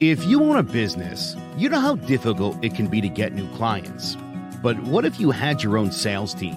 [0.00, 3.52] If you own a business, you know how difficult it can be to get new
[3.56, 4.16] clients.
[4.62, 6.54] But what if you had your own sales team?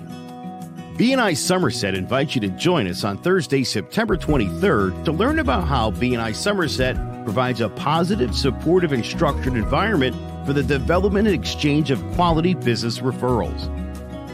[0.95, 5.89] BNI Somerset invites you to join us on Thursday, September 23rd to learn about how
[5.89, 10.15] BNI Somerset provides a positive, supportive, and structured environment
[10.45, 13.57] for the development and exchange of quality business referrals.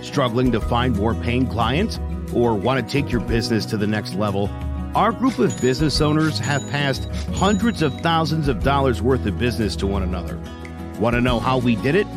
[0.03, 1.97] Struggling to find more paying clients
[2.33, 4.49] or want to take your business to the next level?
[4.97, 7.05] Our group of business owners have passed
[7.35, 10.39] hundreds of thousands of dollars worth of business to one another.
[10.99, 12.07] Want to know how we did it?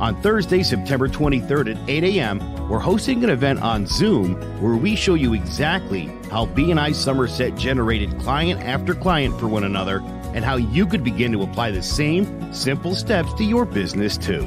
[0.00, 4.96] On Thursday, September 23rd at 8 a.m., we're hosting an event on Zoom where we
[4.96, 10.00] show you exactly how BNI Somerset generated client after client for one another
[10.34, 14.42] and how you could begin to apply the same simple steps to your business too.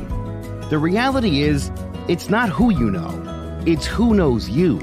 [0.69, 1.71] The reality is,
[2.09, 4.81] it's not who you know, it's who knows you.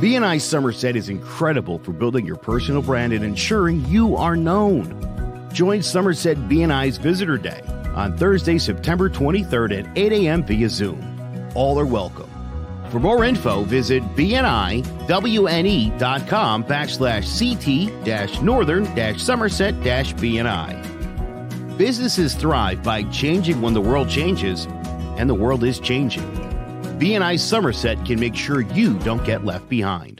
[0.00, 4.96] BNI Somerset is incredible for building your personal brand and ensuring you are known.
[5.52, 7.60] Join Somerset BNI's Visitor Day
[7.94, 10.42] on Thursday, September 23rd at 8 a.m.
[10.42, 11.50] via Zoom.
[11.54, 12.30] All are welcome.
[12.88, 14.84] For more info, visit bniwne.com
[16.64, 21.76] backslash ct dash northern dash somerset dash bni.
[21.76, 24.64] Businesses thrive by changing when the world changes,
[25.18, 26.49] and the world is changing.
[27.00, 30.19] BNI Somerset can make sure you don't get left behind.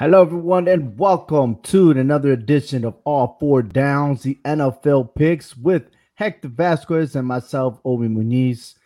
[0.00, 5.90] Hello, everyone, and welcome to another edition of All Four Downs, the NFL picks with
[6.14, 8.76] Hector Vasquez and myself, Obi Muniz.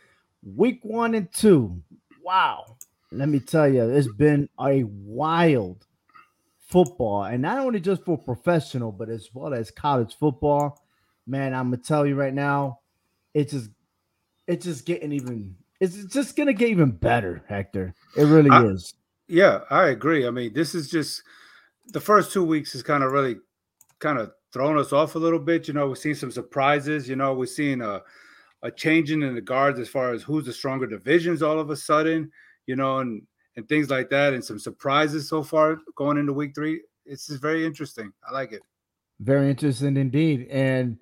[0.42, 1.80] Week one and two.
[2.20, 2.64] Wow.
[3.12, 5.86] Let me tell you, it's been a wild
[6.66, 10.82] football, and not only just for professional, but as well as college football.
[11.28, 12.80] Man, I'm gonna tell you right now,
[13.34, 13.70] it's just
[14.48, 17.94] it's just getting even it's just gonna get even better, Hector.
[18.16, 18.94] It really I, is.
[19.28, 20.26] Yeah, I agree.
[20.26, 21.22] I mean, this is just
[21.88, 23.36] the first two weeks is kind of really
[23.98, 25.66] kind of thrown us off a little bit.
[25.68, 27.08] You know, we've seen some surprises.
[27.08, 28.02] You know, we've seen a,
[28.62, 31.76] a changing in the guards as far as who's the stronger divisions all of a
[31.76, 32.30] sudden,
[32.66, 33.22] you know, and
[33.56, 36.82] and things like that, and some surprises so far going into week three.
[37.06, 38.12] It's just very interesting.
[38.28, 38.62] I like it.
[39.20, 40.48] Very interesting indeed.
[40.50, 40.98] And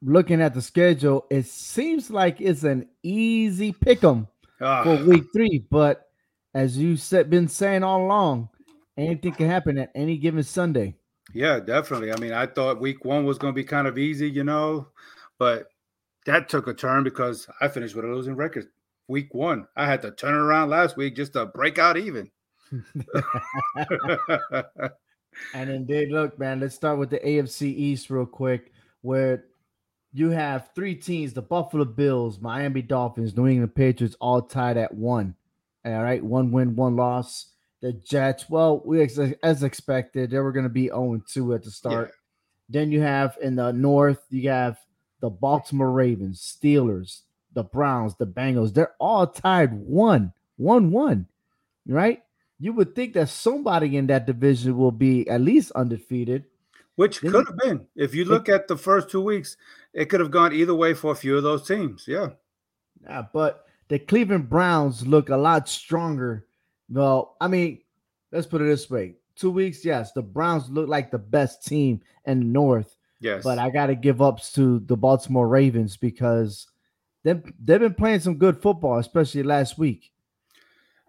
[0.00, 4.26] looking at the schedule, it seems like it's an easy pick 'em
[4.60, 4.84] ah.
[4.84, 6.09] for week three, but
[6.54, 8.48] as you've been saying all along,
[8.96, 10.96] anything can happen at any given Sunday.
[11.32, 12.12] Yeah, definitely.
[12.12, 14.88] I mean, I thought week one was going to be kind of easy, you know,
[15.38, 15.68] but
[16.26, 18.66] that took a turn because I finished with a losing record
[19.08, 19.66] week one.
[19.76, 22.30] I had to turn it around last week just to break out even.
[25.54, 28.72] and indeed, look, man, let's start with the AFC East real quick,
[29.02, 29.44] where
[30.12, 34.94] you have three teams the Buffalo Bills, Miami Dolphins, New England Patriots all tied at
[34.94, 35.34] one.
[35.84, 37.46] All right, one win, one loss.
[37.80, 39.00] The Jets, well, we
[39.42, 42.08] as expected, they were going to be 0 2 at the start.
[42.08, 42.14] Yeah.
[42.68, 44.78] Then you have in the North, you have
[45.20, 47.22] the Baltimore Ravens, Steelers,
[47.54, 48.74] the Browns, the Bengals.
[48.74, 51.26] They're all tied one, one, one,
[51.86, 52.22] right?
[52.58, 56.44] You would think that somebody in that division will be at least undefeated.
[56.96, 57.86] Which then, could have been.
[57.96, 59.56] If you look it, at the first two weeks,
[59.94, 62.04] it could have gone either way for a few of those teams.
[62.06, 62.28] Yeah.
[63.02, 66.46] Yeah, but the Cleveland Browns look a lot stronger.
[66.88, 67.80] Well, I mean,
[68.30, 69.16] let's put it this way.
[69.34, 72.96] Two weeks, yes, the Browns look like the best team in the North.
[73.18, 73.42] Yes.
[73.42, 76.68] But I got to give ups to the Baltimore Ravens because
[77.24, 80.12] they've, they've been playing some good football, especially last week.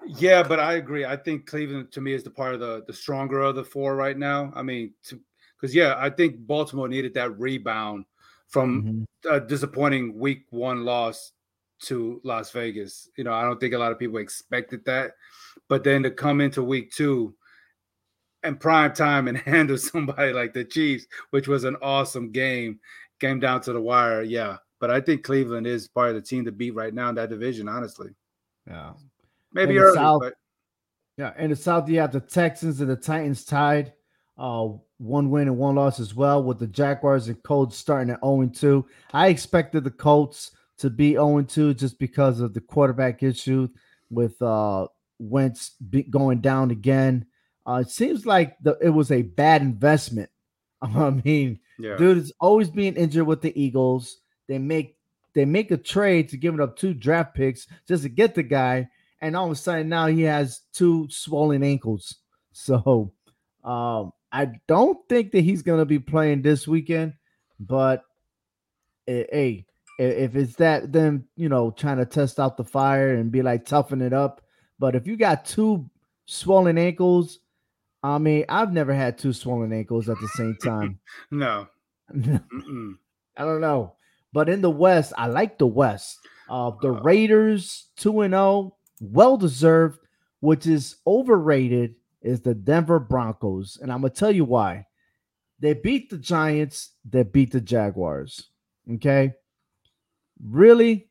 [0.08, 1.06] Yeah, but I agree.
[1.06, 3.96] I think Cleveland to me is the part of the the stronger of the four
[3.96, 4.52] right now.
[4.56, 4.96] I mean,
[5.56, 8.06] because yeah, I think Baltimore needed that rebound
[8.48, 8.84] from
[9.24, 9.32] mm-hmm.
[9.32, 11.34] a disappointing week one loss
[11.82, 13.10] to Las Vegas.
[13.18, 15.14] You know, I don't think a lot of people expected that.
[15.68, 17.36] But then to come into week two
[18.44, 22.80] and prime time and handle somebody like the Chiefs, which was an awesome game,
[23.20, 24.24] came down to the wire.
[24.24, 24.58] Yeah.
[24.80, 27.30] But I think Cleveland is part of the team to beat right now in that
[27.30, 28.10] division, honestly.
[28.68, 28.94] Yeah.
[29.54, 30.34] Maybe early, South, but
[31.18, 31.34] yeah.
[31.38, 33.94] In the South, you have the Texans and the Titans tied.
[34.38, 38.22] Uh, one win and one loss as well, with the Jaguars and Colts starting at
[38.24, 38.86] 0 2.
[39.14, 40.52] I expected the Colts
[40.82, 43.70] to be 0 2 just because of the quarterback issue
[44.10, 44.88] with uh
[45.20, 45.76] Wentz
[46.10, 47.26] going down again.
[47.68, 50.30] Uh, it seems like the, it was a bad investment.
[50.82, 51.96] I mean, yeah.
[51.96, 54.18] dude is always being injured with the Eagles.
[54.48, 54.98] They make
[55.34, 58.44] they make a trade to give it up two draft picks just to get the
[58.44, 58.90] guy,
[59.22, 62.16] and all of a sudden now he has two swollen ankles.
[62.54, 63.14] So
[63.64, 67.14] Um, I don't think that he's gonna be playing this weekend,
[67.58, 68.04] but
[69.08, 69.66] hey,
[70.02, 73.66] if it's that, then you know, trying to test out the fire and be like
[73.66, 74.42] toughen it up.
[74.80, 75.90] But if you got two
[76.26, 77.40] swollen ankles,
[78.04, 81.00] I mean, I've never had two swollen ankles at the same time.
[81.32, 81.68] no,
[82.14, 83.94] I don't know.
[84.34, 86.20] But in the West, I like the West.
[86.50, 90.00] Uh, the uh, Raiders 2 and 0, well deserved,
[90.40, 93.78] which is overrated, is the Denver Broncos.
[93.82, 94.88] And I'm going to tell you why.
[95.60, 98.50] They beat the Giants, they beat the Jaguars.
[98.96, 99.34] Okay.
[100.44, 101.10] Really?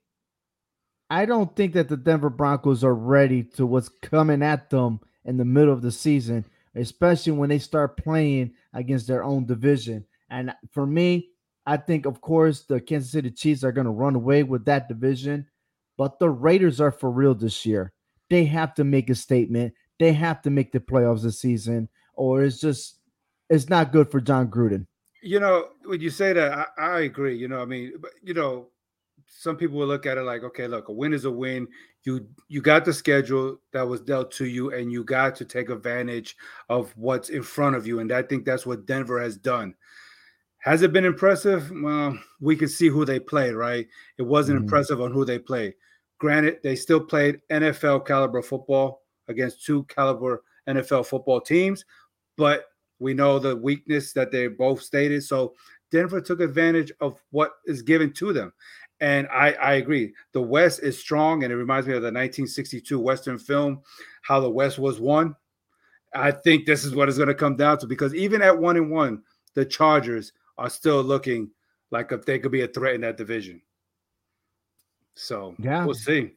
[1.08, 5.36] I don't think that the Denver Broncos are ready to what's coming at them in
[5.36, 6.44] the middle of the season,
[6.74, 10.04] especially when they start playing against their own division.
[10.30, 11.30] And for me,
[11.66, 14.88] I think, of course, the Kansas City Chiefs are going to run away with that
[14.88, 15.46] division,
[15.98, 17.92] but the Raiders are for real this year.
[18.28, 19.74] They have to make a statement.
[19.98, 23.00] They have to make the playoffs this season, or it's just
[23.50, 24.86] it's not good for Jon Gruden.
[25.22, 27.36] You know, when you say that, I, I agree.
[27.36, 27.92] You know, I mean,
[28.22, 28.68] you know,
[29.32, 31.68] some people will look at it like, okay, look, a win is a win.
[32.02, 35.70] You you got the schedule that was dealt to you, and you got to take
[35.70, 36.36] advantage
[36.68, 38.00] of what's in front of you.
[38.00, 39.74] And I think that's what Denver has done.
[40.58, 41.70] Has it been impressive?
[41.70, 43.86] Well, we could see who they played, right?
[44.18, 44.64] It wasn't mm-hmm.
[44.64, 45.74] impressive on who they played.
[46.18, 51.84] Granted, they still played NFL caliber football against two caliber NFL football teams,
[52.36, 52.66] but
[52.98, 55.24] we know the weakness that they both stated.
[55.24, 55.54] So
[55.90, 58.52] Denver took advantage of what is given to them.
[59.00, 60.12] And I, I agree.
[60.32, 63.80] The West is strong, and it reminds me of the 1962 Western film,
[64.22, 65.34] how the West was won.
[66.14, 68.76] I think this is what it's going to come down to because even at one
[68.76, 69.22] and one,
[69.54, 71.50] the Chargers are still looking
[71.90, 73.62] like if they could be a threat in that division.
[75.14, 76.32] So yeah, we'll see.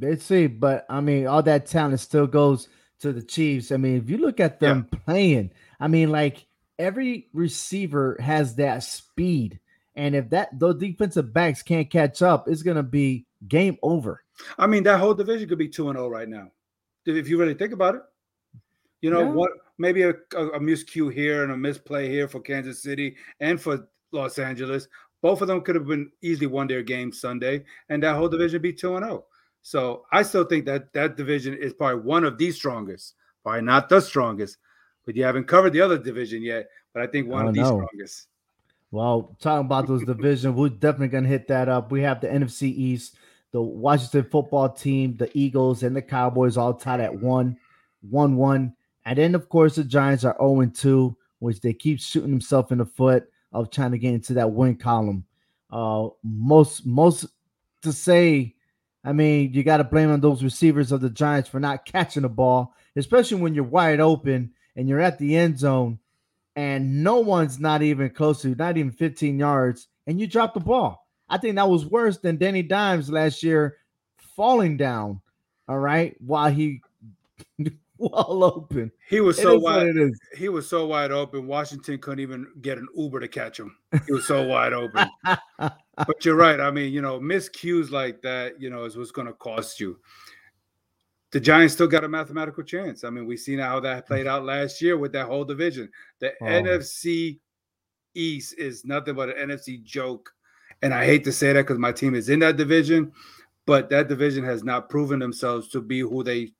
[0.00, 2.68] Let's see, but I mean, all that talent still goes
[3.00, 3.72] to the Chiefs.
[3.72, 4.98] I mean, if you look at them yeah.
[5.04, 6.46] playing, I mean, like
[6.78, 9.60] every receiver has that speed,
[9.96, 14.22] and if that those defensive backs can't catch up, it's gonna be game over.
[14.58, 16.50] I mean, that whole division could be two and zero oh right now,
[17.06, 18.02] if you really think about it.
[19.00, 19.30] You know yeah.
[19.30, 19.50] what?
[19.78, 23.88] Maybe a, a, a miscue here and a misplay here for Kansas City and for
[24.12, 24.88] Los Angeles.
[25.22, 28.62] Both of them could have been easily won their game Sunday, and that whole division
[28.62, 29.18] be two and zero.
[29.18, 29.26] Oh.
[29.62, 33.88] So I still think that that division is probably one of the strongest, probably not
[33.88, 34.56] the strongest,
[35.04, 36.68] but you haven't covered the other division yet.
[36.94, 37.66] But I think one of the know.
[37.66, 38.28] strongest.
[38.90, 41.92] Well, talking about those divisions, we're definitely gonna hit that up.
[41.92, 43.14] We have the NFC East,
[43.52, 47.56] the Washington football team, the Eagles, and the Cowboys all tied at one,
[48.08, 48.74] one, one.
[49.04, 52.78] And then, of course, the Giants are 0 2, which they keep shooting themselves in
[52.78, 55.24] the foot of trying to get into that win column.
[55.70, 57.26] Uh, most, most
[57.82, 58.54] to say,
[59.04, 62.22] I mean, you got to blame on those receivers of the Giants for not catching
[62.22, 65.98] the ball, especially when you're wide open and you're at the end zone
[66.60, 70.60] and no one's not even close to not even 15 yards and you drop the
[70.60, 71.06] ball.
[71.30, 73.78] I think that was worse than Danny Dimes last year
[74.36, 75.22] falling down.
[75.68, 76.82] All right, while he
[77.98, 78.92] wall open.
[79.08, 79.94] He was so wide.
[80.36, 81.46] He was so wide open.
[81.46, 83.76] Washington couldn't even get an Uber to catch him.
[84.06, 85.08] He was so wide open.
[86.06, 86.58] But you're right.
[86.58, 89.98] I mean, you know, miscues like that, you know, is what's going to cost you.
[91.32, 93.04] The Giants still got a mathematical chance.
[93.04, 95.88] I mean, we've seen how that played out last year with that whole division.
[96.18, 96.44] The oh.
[96.44, 97.38] NFC
[98.14, 100.32] East is nothing but an NFC joke.
[100.82, 103.12] And I hate to say that because my team is in that division,
[103.66, 106.52] but that division has not proven themselves to be who they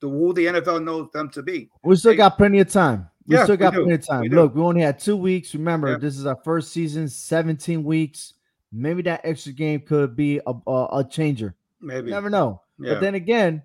[0.00, 1.70] the who the NFL knows them to be.
[1.82, 3.08] We still got plenty of time.
[3.26, 4.22] We yeah, still got plenty of time.
[4.22, 5.54] We Look, we only had two weeks.
[5.54, 5.98] Remember, yeah.
[5.98, 8.34] this is our first season, 17 weeks.
[8.72, 11.54] Maybe that extra game could be a, a, a changer.
[11.80, 12.10] Maybe.
[12.10, 12.62] never know.
[12.78, 12.94] Yeah.
[12.94, 13.62] But then again,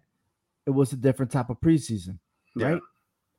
[0.65, 2.19] it was a different type of preseason,
[2.55, 2.81] right?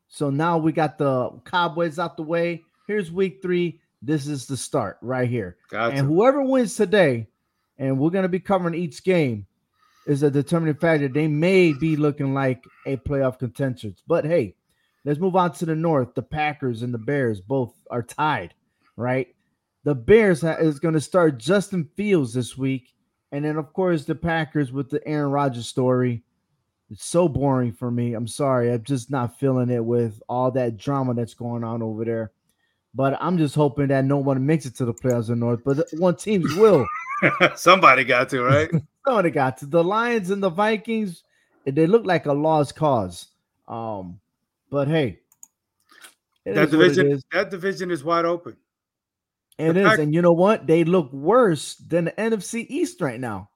[0.07, 2.63] So now we got the Cowboys out the way.
[2.87, 3.79] Here's week three.
[4.01, 5.57] This is the start right here.
[5.71, 5.95] Gotcha.
[5.95, 7.27] And whoever wins today,
[7.77, 9.47] and we're going to be covering each game,
[10.05, 11.07] is a determining factor.
[11.07, 13.95] They may be looking like a playoff contention.
[14.05, 14.55] But hey,
[15.05, 16.13] let's move on to the north.
[16.13, 18.53] The Packers and the Bears both are tied,
[18.97, 19.33] right?
[19.85, 22.93] The Bears is going to start Justin Fields this week.
[23.31, 26.23] And then, of course, the Packers with the Aaron Rodgers story.
[26.93, 28.13] It's so boring for me.
[28.13, 28.71] I'm sorry.
[28.71, 32.31] I'm just not feeling it with all that drama that's going on over there.
[32.93, 35.61] But I'm just hoping that no one makes it to the playoffs in North.
[35.65, 36.85] But one teams will.
[37.55, 38.69] Somebody got to, right?
[39.07, 39.65] Somebody got to.
[39.65, 41.23] The Lions and the Vikings,
[41.65, 43.27] they look like a lost cause.
[43.67, 44.19] Um,
[44.69, 45.21] but hey,
[46.45, 48.55] that division that division is wide open.
[49.57, 50.67] It is, and you know what?
[50.67, 53.49] They look worse than the NFC East right now.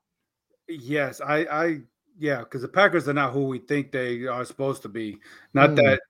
[0.67, 1.79] Yes, I, I,
[2.19, 5.19] yeah, because the Packers are not who we think they are supposed to be.
[5.53, 5.75] Not mm.
[5.77, 6.01] that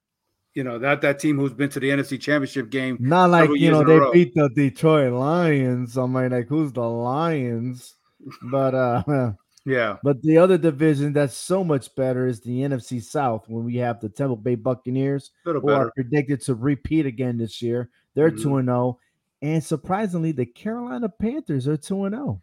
[0.53, 2.97] you know that that team who's been to the NFC Championship game.
[2.99, 5.97] Not like you know they beat the Detroit Lions.
[5.97, 7.95] I'm like, like who's the Lions?
[8.41, 9.03] But uh
[9.65, 9.97] yeah.
[10.03, 13.99] But the other division that's so much better is the NFC South when we have
[13.99, 15.75] the Tampa Bay Buccaneers who better.
[15.75, 17.89] are predicted to repeat again this year.
[18.15, 18.41] They're mm-hmm.
[18.41, 18.65] 2 mm-hmm.
[18.65, 18.99] 0.
[19.43, 22.41] And surprisingly, the Carolina Panthers are 2 and 0.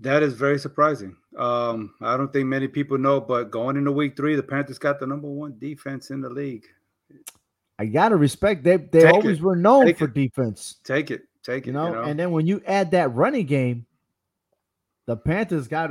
[0.00, 1.16] That is very surprising.
[1.38, 4.98] Um, I don't think many people know, but going into week three, the Panthers got
[4.98, 6.66] the number one defense in the league.
[7.78, 9.42] I gotta respect they they Take always it.
[9.42, 10.14] were known Take for it.
[10.14, 10.76] defense.
[10.84, 11.22] Take it.
[11.42, 11.68] Take it.
[11.68, 11.86] You know?
[11.86, 13.86] you know, and then when you add that running game,
[15.06, 15.90] the Panthers got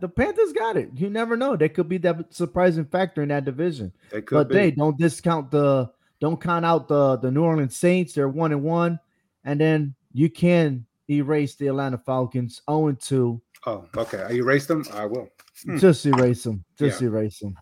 [0.00, 0.90] the Panthers got it.
[0.94, 1.56] You never know.
[1.56, 3.92] They could be that surprising factor in that division.
[4.10, 4.54] They could but be.
[4.54, 8.14] they don't discount the don't count out the the New Orleans Saints.
[8.14, 8.98] They're one and one,
[9.44, 13.40] and then you can erase the Atlanta Falcons 0 and 2.
[13.66, 14.22] Oh, okay.
[14.22, 14.84] I erase them.
[14.92, 15.28] I will.
[15.64, 15.78] Hmm.
[15.78, 16.64] Just erase them.
[16.78, 17.08] Just yeah.
[17.08, 17.56] erase them.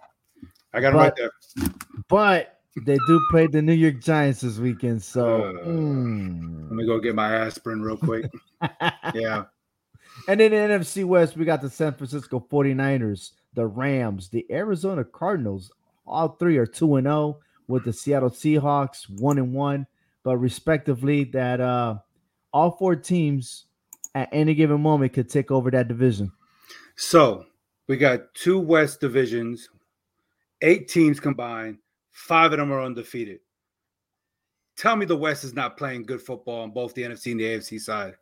[0.73, 1.31] I got them right there.
[2.09, 5.03] But they do play the New York Giants this weekend.
[5.03, 6.69] So uh, mm.
[6.69, 8.31] let me go get my aspirin real quick.
[9.15, 9.45] yeah.
[10.29, 15.05] And in the NFC West, we got the San Francisco 49ers, the Rams, the Arizona
[15.05, 15.71] Cardinals.
[16.07, 19.87] All three are 2 and 0 with the Seattle Seahawks 1 and 1,
[20.23, 21.97] but respectively that uh
[22.55, 23.67] all four teams
[24.15, 26.33] at any given moment could take over that division.
[26.97, 27.45] So,
[27.89, 29.69] we got two West divisions,
[30.63, 31.79] eight teams combined
[32.15, 33.41] Five of them are undefeated.
[34.77, 37.45] Tell me the West is not playing good football on both the NFC and the
[37.45, 38.15] AFC side.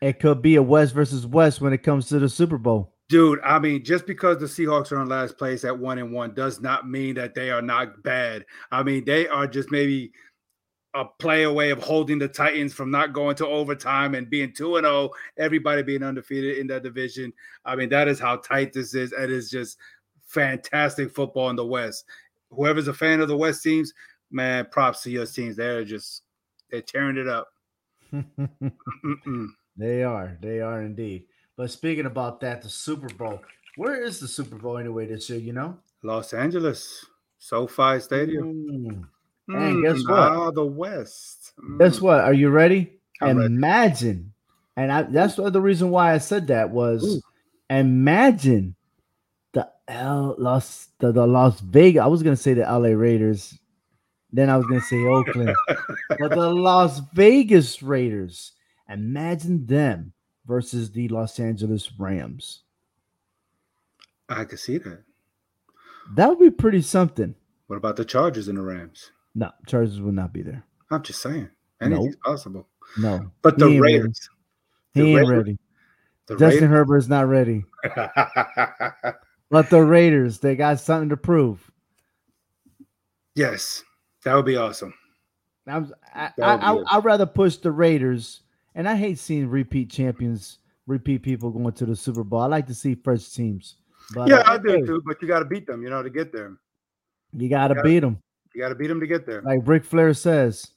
[0.00, 2.94] It could be a West versus West when it comes to the Super Bowl.
[3.10, 6.32] Dude, I mean, just because the Seahawks are in last place at one and one
[6.32, 8.46] does not mean that they are not bad.
[8.72, 10.12] I mean, they are just maybe
[10.94, 14.76] a play away of holding the Titans from not going to overtime and being 2
[14.76, 17.32] and 0, everybody being undefeated in that division.
[17.64, 19.12] I mean, that is how tight this is.
[19.12, 19.78] And It is just
[20.26, 22.04] fantastic football in the West
[22.50, 23.92] whoever's a fan of the West teams,
[24.30, 25.56] man, props to your teams.
[25.56, 26.22] They're just
[26.70, 27.48] they're tearing it up.
[29.76, 31.24] they are, they are indeed.
[31.56, 33.40] But speaking about that, the Super Bowl.
[33.76, 35.38] Where is the Super Bowl anyway this year?
[35.38, 37.04] You know, Los Angeles,
[37.38, 38.54] SoFi Stadium.
[38.54, 39.08] Mm.
[39.56, 40.18] And guess what?
[40.18, 41.52] Ah, the West.
[41.62, 41.78] Mm.
[41.78, 42.20] Guess what?
[42.20, 43.00] Are you ready?
[43.20, 44.32] I'm imagine,
[44.76, 44.90] ready.
[44.90, 47.20] and I, that's the reason why I said that was Ooh.
[47.68, 48.76] imagine
[49.90, 52.00] L Los the, the Las Vegas.
[52.02, 53.58] I was gonna say the LA Raiders.
[54.32, 55.54] Then I was gonna say Oakland.
[55.66, 58.52] but the Las Vegas Raiders.
[58.88, 60.12] Imagine them
[60.46, 62.62] versus the Los Angeles Rams.
[64.28, 65.02] I could see that.
[66.14, 67.34] That would be pretty something.
[67.66, 69.10] What about the Chargers and the Rams?
[69.34, 70.64] No, Chargers would not be there.
[70.90, 71.48] I'm just saying.
[71.80, 72.22] Anything's nope.
[72.24, 72.68] possible.
[72.98, 73.30] No.
[73.42, 74.28] But the Raiders.
[74.94, 75.08] Ready.
[75.08, 75.58] He ain't Raiders, ready.
[76.28, 76.68] Justin Raiders?
[76.68, 77.64] Herbert's not ready.
[79.50, 81.70] But the Raiders, they got something to prove.
[83.34, 83.82] Yes,
[84.24, 84.94] that would be awesome.
[85.66, 88.42] I'm, I, I, I, I'd rather push the Raiders,
[88.74, 92.40] and I hate seeing repeat champions, repeat people going to the Super Bowl.
[92.40, 93.76] I like to see first teams.
[94.14, 95.02] But yeah, I, I do too.
[95.04, 96.56] But you got to beat them, you know, to get there.
[97.36, 98.22] You got to beat them.
[98.54, 99.42] You got to beat him to get there.
[99.42, 100.70] Like Ric Flair says,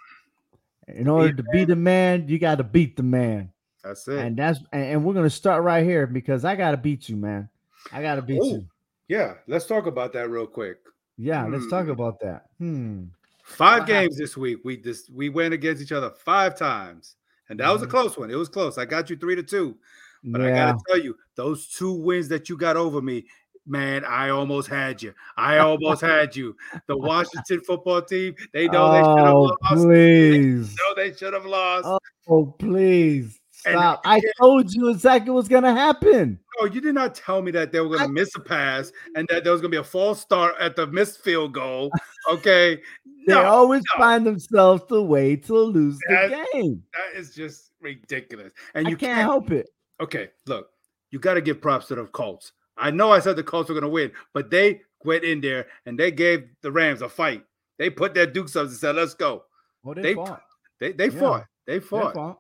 [0.88, 3.52] in order beat to beat the man, you got to beat the man.
[3.84, 4.20] That's it.
[4.20, 7.50] And that's and we're gonna start right here because I got to beat you, man.
[7.92, 8.66] I gotta beat Ooh, you.
[9.08, 10.78] Yeah, let's talk about that real quick.
[11.18, 11.54] Yeah, hmm.
[11.54, 11.92] let's talk hmm.
[11.92, 12.46] about that.
[12.60, 13.06] Hmm.
[13.44, 14.60] Five games this week.
[14.64, 17.16] We just we went against each other five times,
[17.50, 17.74] and that mm-hmm.
[17.74, 17.92] was a mm-hmm.
[17.92, 18.32] close one.
[18.32, 18.78] It was close.
[18.78, 19.78] I got you three to two,
[20.24, 20.48] but yeah.
[20.48, 23.26] I gotta tell you, those two wins that you got over me,
[23.66, 25.14] man, I almost had you.
[25.38, 26.56] I almost had you.
[26.88, 29.84] The Washington football team, they know oh, they should have oh, lost.
[29.86, 30.70] Please.
[30.70, 31.88] They know they should have lost.
[32.28, 33.40] Oh, please.
[33.52, 34.02] Stop.
[34.04, 36.38] I told you exactly what's gonna happen.
[36.60, 39.44] No, you did not tell me that they were gonna miss a pass and that
[39.44, 41.90] there was gonna be a false start at the missed field goal.
[42.30, 42.76] Okay.
[43.28, 44.04] they no, always no.
[44.04, 46.84] find themselves the way to lose that, the game.
[46.94, 48.52] That is just ridiculous.
[48.74, 49.70] And you can't, can't help it.
[50.02, 50.70] Okay, look,
[51.12, 52.52] you got to give props to the Colts.
[52.78, 55.98] I know I said the Colts were gonna win, but they went in there and
[55.98, 57.44] they gave the Rams a fight.
[57.78, 59.44] They put their dukes up and said, "Let's go."
[59.84, 60.42] Well, they, they fought.
[60.80, 61.20] They they yeah.
[61.20, 61.46] fought.
[61.66, 62.14] They fought.
[62.14, 62.40] They fought.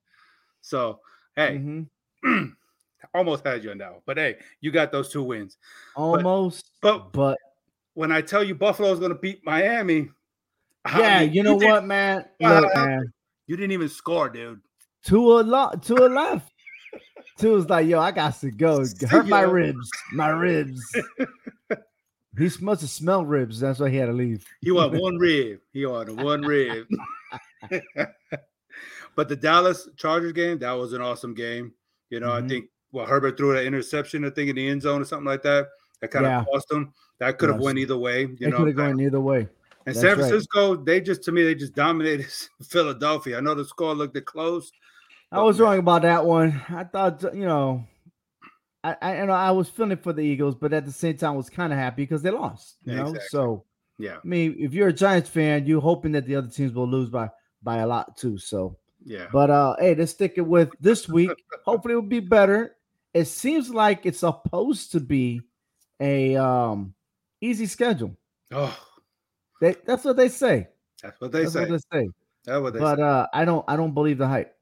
[0.62, 1.00] So
[1.36, 2.46] Hey, mm-hmm.
[3.13, 4.02] almost had you on that one.
[4.06, 5.58] But hey, you got those two wins.
[5.96, 6.70] Almost.
[6.82, 7.38] But, but, but
[7.96, 10.10] when I tell you Buffalo is going to beat Miami,
[10.98, 12.25] yeah, you, you know you what, man?
[12.40, 13.12] Look, man.
[13.48, 14.62] You didn't even score, dude.
[15.04, 16.53] Two a lot, two a left.
[17.38, 18.86] Two was like, yo, I got to go.
[19.10, 20.82] Hurt my ribs, my ribs.
[22.38, 23.60] he must have smelled ribs.
[23.60, 24.46] That's why he had to leave.
[24.62, 25.60] He want one rib.
[25.72, 26.88] He wanted one rib.
[29.16, 31.74] But the Dallas Chargers game, that was an awesome game.
[32.10, 32.46] You know, mm-hmm.
[32.46, 35.25] I think well, Herbert threw an interception, I think, in the end zone or something
[35.25, 35.68] like that.
[36.02, 36.42] That kind yeah.
[36.42, 36.94] of cost him.
[37.20, 37.66] That could have yes.
[37.66, 38.22] went either way.
[38.22, 39.48] You it know, could have gone either way.
[39.86, 40.86] And That's San Francisco, right.
[40.86, 42.28] they just to me, they just dominated
[42.63, 43.38] Philadelphia.
[43.38, 44.72] I know the score looked close.
[45.34, 46.62] I was wrong about that one.
[46.70, 47.86] I thought, you know,
[48.84, 51.34] I, I you know I was feeling for the Eagles, but at the same time,
[51.34, 52.78] I was kind of happy because they lost.
[52.84, 53.28] You know, exactly.
[53.30, 53.66] so
[53.98, 54.18] yeah.
[54.18, 57.10] I mean, if you're a Giants fan, you're hoping that the other teams will lose
[57.10, 57.30] by
[57.63, 58.38] by a lot too.
[58.38, 59.28] So yeah.
[59.32, 61.32] But uh, hey, let's stick it with this week.
[61.66, 62.75] Hopefully, it will be better.
[63.13, 65.42] It seems like it's supposed to be
[66.00, 66.94] a um
[67.42, 68.16] easy schedule.
[68.52, 68.78] Oh,
[69.62, 70.68] they, that's what they say.
[71.02, 71.60] That's what they that's say.
[71.62, 72.10] What they say.
[72.46, 73.04] That's what they but say.
[73.04, 74.56] uh, I don't I don't believe the hype.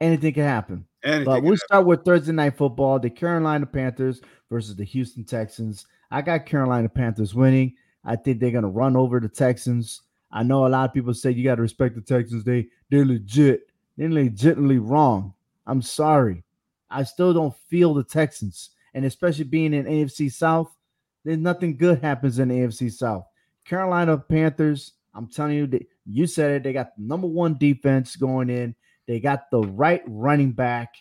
[0.00, 0.86] Anything can happen.
[1.02, 2.98] Anything but we'll start with Thursday night football.
[2.98, 5.86] The Carolina Panthers versus the Houston Texans.
[6.10, 7.74] I got Carolina Panthers winning.
[8.04, 10.02] I think they're gonna run over the Texans.
[10.30, 12.44] I know a lot of people say you got to respect the Texans.
[12.44, 13.70] They they're legit.
[13.96, 15.34] They're legitimately wrong.
[15.66, 16.44] I'm sorry.
[16.90, 20.76] I still don't feel the Texans, and especially being in AFC South,
[21.24, 23.26] there's nothing good happens in AFC South.
[23.64, 24.92] Carolina Panthers.
[25.14, 26.62] I'm telling you, you said it.
[26.62, 28.74] They got the number one defense going in.
[29.06, 30.94] They got the right running back.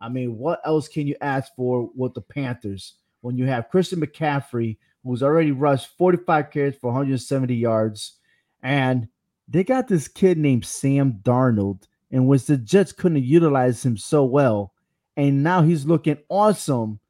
[0.00, 4.00] I mean, what else can you ask for with the Panthers when you have Christian
[4.00, 8.16] McCaffrey, who's already rushed 45 carries for 170 yards,
[8.62, 9.08] and
[9.46, 14.24] they got this kid named Sam Darnold, and which the Jets couldn't utilize him so
[14.24, 14.72] well,
[15.16, 17.00] and now he's looking awesome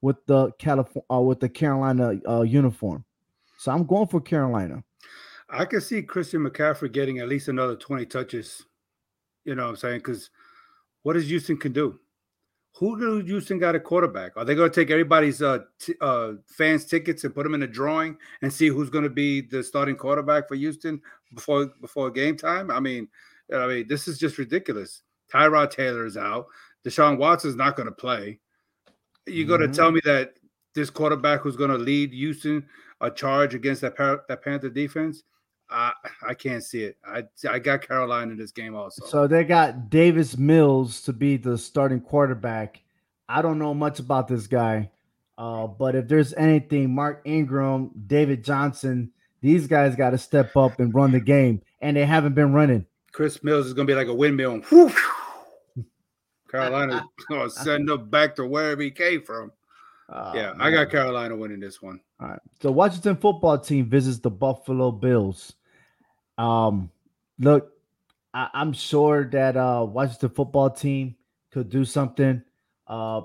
[0.00, 3.04] with the California uh, with the Carolina uh, uniform.
[3.58, 4.82] So I'm going for Carolina.
[5.50, 8.64] I can see Christian McCaffrey getting at least another 20 touches
[9.48, 9.98] you know what I'm saying?
[10.00, 10.28] Because
[11.04, 11.98] what does Houston can do?
[12.74, 14.36] Who do Houston got a quarterback?
[14.36, 17.62] Are they going to take everybody's uh, t- uh, fans' tickets and put them in
[17.62, 21.00] a drawing and see who's going to be the starting quarterback for Houston
[21.34, 22.70] before before game time?
[22.70, 23.08] I mean,
[23.52, 25.00] I mean, this is just ridiculous.
[25.32, 26.46] Tyrod Taylor is out.
[26.86, 28.38] Deshaun Watson is not going to play.
[29.26, 29.56] You're mm-hmm.
[29.56, 30.34] going to tell me that
[30.74, 32.66] this quarterback who's going to lead Houston
[33.00, 33.96] a charge against that
[34.28, 35.22] that Panther defense
[35.70, 35.92] I
[36.26, 36.96] I can't see it.
[37.06, 39.04] I I got Carolina in this game also.
[39.06, 42.80] So they got Davis Mills to be the starting quarterback.
[43.28, 44.90] I don't know much about this guy,
[45.36, 50.80] uh, but if there's anything, Mark Ingram, David Johnson, these guys got to step up
[50.80, 52.86] and run the game, and they haven't been running.
[53.12, 54.62] Chris Mills is going to be like a windmill.
[56.50, 59.52] Carolina going to send him back to wherever he came from.
[60.08, 60.60] Uh, yeah, man.
[60.60, 62.00] I got Carolina winning this one.
[62.20, 62.40] All right.
[62.62, 65.54] So Washington football team visits the Buffalo Bills.
[66.38, 66.90] Um,
[67.38, 67.72] look,
[68.32, 71.16] I, am sure that uh Washington football team
[71.52, 72.42] could do something.
[72.86, 73.22] Uh,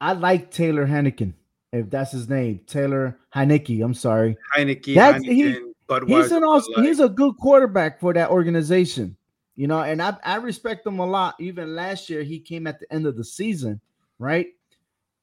[0.00, 1.34] I like Taylor Heineken,
[1.72, 3.82] if that's his name, Taylor Heinicke.
[3.84, 4.94] I'm sorry, Heinicke.
[4.94, 9.16] That's Heineken, he, he's an awesome, he's a good quarterback for that organization,
[9.56, 11.34] you know, and I I respect him a lot.
[11.38, 13.80] Even last year, he came at the end of the season,
[14.18, 14.48] right?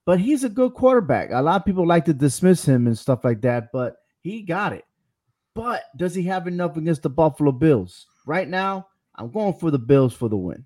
[0.06, 1.30] But he's a good quarterback.
[1.32, 4.74] A lot of people like to dismiss him and stuff like that, but he got
[4.74, 4.86] it.
[5.54, 8.08] But does he have enough against the Buffalo Bills?
[8.26, 10.66] Right now, I'm going for the Bills for the win.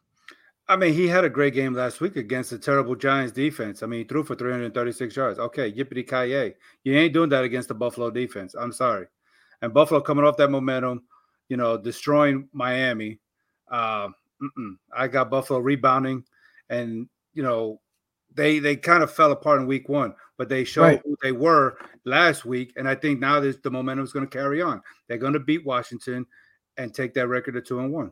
[0.67, 3.83] I mean, he had a great game last week against the terrible Giants defense.
[3.83, 5.37] I mean, he threw for 336 yards.
[5.37, 8.55] Okay, yippee ki You ain't doing that against the Buffalo defense.
[8.55, 9.05] I'm sorry.
[9.61, 11.03] And Buffalo coming off that momentum,
[11.49, 13.19] you know, destroying Miami.
[13.69, 14.09] Uh,
[14.95, 16.23] I got Buffalo rebounding,
[16.69, 17.79] and you know,
[18.33, 21.01] they they kind of fell apart in week one, but they showed right.
[21.03, 24.37] who they were last week, and I think now this, the momentum is going to
[24.37, 24.81] carry on.
[25.07, 26.25] They're going to beat Washington
[26.77, 28.11] and take that record to two and one.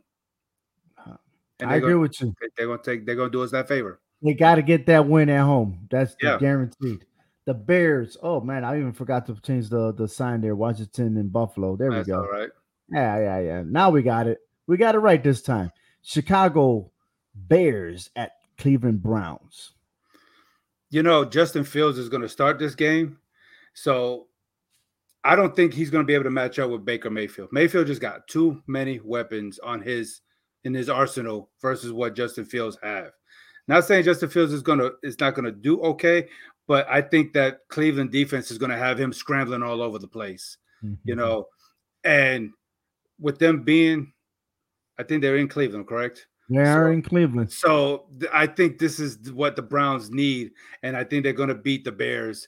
[1.59, 2.33] And I agree gonna, with you.
[2.57, 3.05] They're going to take.
[3.05, 4.01] They're going to do us that favor.
[4.21, 5.87] They got to get that win at home.
[5.89, 6.37] That's yeah.
[6.37, 7.05] guaranteed.
[7.45, 8.17] The Bears.
[8.21, 10.55] Oh man, I even forgot to change the the sign there.
[10.55, 11.75] Washington and Buffalo.
[11.75, 12.19] There That's we go.
[12.19, 12.49] All right.
[12.89, 13.63] Yeah, yeah, yeah.
[13.65, 14.39] Now we got it.
[14.67, 15.71] We got it right this time.
[16.01, 16.91] Chicago
[17.35, 19.73] Bears at Cleveland Browns
[20.93, 23.17] you know, Justin Fields is going to start this game.
[23.73, 24.27] So
[25.23, 27.49] I don't think he's going to be able to match up with Baker Mayfield.
[27.51, 30.21] Mayfield just got too many weapons on his
[30.65, 33.09] in his arsenal versus what Justin Fields have.
[33.67, 36.27] Not saying Justin Fields is going to is not going to do okay,
[36.67, 40.07] but I think that Cleveland defense is going to have him scrambling all over the
[40.07, 40.57] place.
[40.83, 40.93] Mm-hmm.
[41.05, 41.47] You know,
[42.03, 42.51] and
[43.19, 44.12] with them being
[44.99, 46.27] I think they're in Cleveland, correct?
[46.49, 47.51] They are so, in Cleveland.
[47.51, 50.51] So th- I think this is what the Browns need,
[50.83, 52.47] and I think they're going to beat the Bears.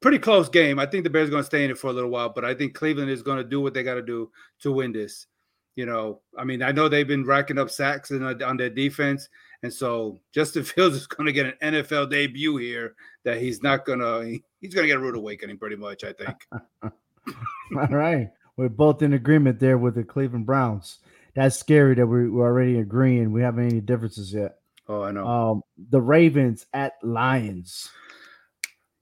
[0.00, 0.78] Pretty close game.
[0.78, 2.44] I think the Bears are going to stay in it for a little while, but
[2.44, 5.26] I think Cleveland is going to do what they got to do to win this.
[5.74, 8.68] You know, I mean, I know they've been racking up sacks in, uh, on their
[8.68, 9.28] defense,
[9.62, 12.94] and so Justin Fields is going to get an NFL debut here.
[13.24, 14.38] That he's not going to.
[14.60, 16.04] He's going to get a rude awakening, pretty much.
[16.04, 16.36] I think.
[16.82, 20.98] All right, we're both in agreement there with the Cleveland Browns
[21.34, 23.32] that's scary that we, are already agreeing.
[23.32, 24.56] We haven't any differences yet.
[24.88, 25.26] Oh, I know.
[25.26, 27.90] Um, the Ravens at Lions.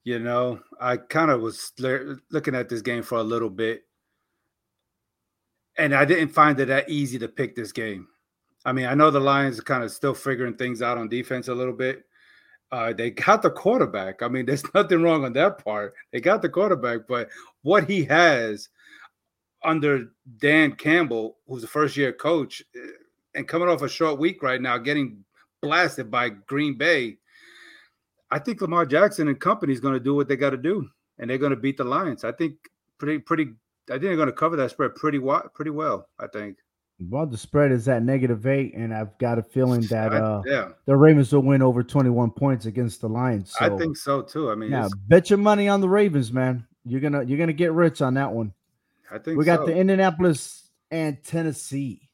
[0.03, 3.83] You know, I kind of was looking at this game for a little bit,
[5.77, 8.07] and I didn't find it that easy to pick this game.
[8.65, 11.49] I mean, I know the Lions are kind of still figuring things out on defense
[11.49, 12.03] a little bit.
[12.71, 14.23] Uh, they got the quarterback.
[14.23, 15.93] I mean, there's nothing wrong on that part.
[16.11, 17.29] They got the quarterback, but
[17.61, 18.69] what he has
[19.63, 22.79] under Dan Campbell, who's a first year coach, eh,
[23.35, 25.23] and coming off a short week right now, getting
[25.61, 27.17] blasted by Green Bay,
[28.31, 30.87] I think Lamar Jackson and company is going to do what they got to do,
[31.19, 32.23] and they're going to beat the Lions.
[32.23, 32.55] I think
[32.97, 33.51] pretty pretty.
[33.89, 35.19] I think they're going to cover that spread pretty
[35.53, 36.07] pretty well.
[36.19, 36.57] I think.
[37.09, 40.69] Well, the spread is at negative eight, and I've got a feeling that uh, yeah.
[40.85, 43.53] the Ravens will win over twenty one points against the Lions.
[43.57, 44.51] So, I think so too.
[44.51, 46.65] I mean, yeah, bet your money on the Ravens, man.
[46.85, 48.53] You're gonna you're gonna get rich on that one.
[49.11, 49.65] I think we got so.
[49.65, 52.09] the Indianapolis and Tennessee.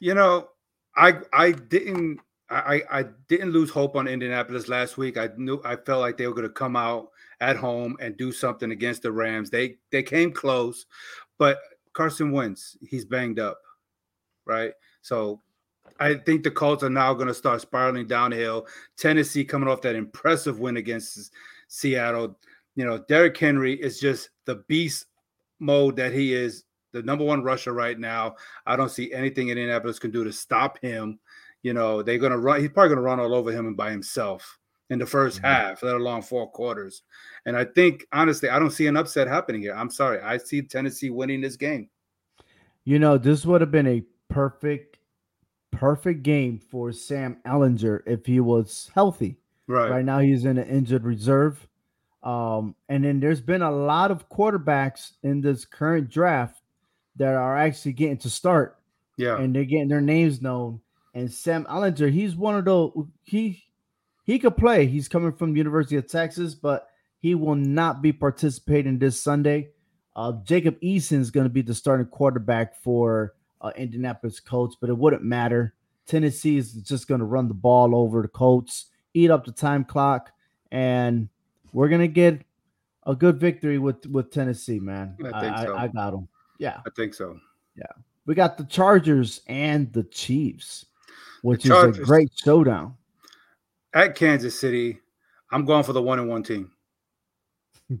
[0.00, 0.48] You know,
[0.96, 5.16] I I didn't I, I didn't lose hope on Indianapolis last week.
[5.16, 7.08] I knew I felt like they were going to come out
[7.40, 9.50] at home and do something against the Rams.
[9.50, 10.86] They they came close,
[11.38, 11.58] but
[11.92, 13.60] Carson Wentz he's banged up,
[14.44, 14.72] right?
[15.00, 15.40] So
[15.98, 18.66] I think the Colts are now going to start spiraling downhill.
[18.96, 21.32] Tennessee coming off that impressive win against
[21.68, 22.38] Seattle.
[22.74, 25.06] You know, Derrick Henry is just the beast
[25.62, 28.36] mode that he is, the number one rusher right now.
[28.66, 31.18] I don't see anything Indianapolis can do to stop him.
[31.62, 32.60] You know, they're going to run.
[32.60, 34.58] He's probably going to run all over him and by himself
[34.90, 35.46] in the 1st mm-hmm.
[35.46, 37.02] half, let alone four quarters.
[37.46, 39.74] And I think, honestly, I don't see an upset happening here.
[39.74, 40.20] I'm sorry.
[40.20, 41.88] I see Tennessee winning this game.
[42.84, 44.98] You know, this would have been a perfect,
[45.70, 49.38] perfect game for Sam Ehlinger if he was healthy.
[49.66, 49.90] Right.
[49.90, 51.66] Right now, he's in an injured reserve.
[52.22, 56.60] Um, and then there's been a lot of quarterbacks in this current draft
[57.16, 58.78] that are actually getting to start.
[59.16, 59.36] Yeah.
[59.38, 60.80] And they're getting their names known.
[61.14, 62.92] And Sam Ehlinger, he's one of those
[63.24, 63.64] he
[64.24, 64.86] he could play.
[64.86, 69.70] He's coming from the University of Texas, but he will not be participating this Sunday.
[70.14, 74.90] Uh, Jacob Eason is going to be the starting quarterback for uh, Indianapolis Colts, but
[74.90, 75.74] it wouldn't matter.
[76.06, 79.84] Tennessee is just going to run the ball over the Colts, eat up the time
[79.84, 80.30] clock,
[80.70, 81.28] and
[81.72, 82.42] we're going to get
[83.04, 85.16] a good victory with with Tennessee, man.
[85.20, 85.74] I think I, so.
[85.74, 86.28] I, I got them.
[86.58, 87.38] Yeah, I think so.
[87.76, 87.84] Yeah,
[88.26, 90.86] we got the Chargers and the Chiefs
[91.42, 92.94] which is a great showdown.
[93.94, 94.98] At Kansas City,
[95.50, 96.70] I'm going for the one and one team.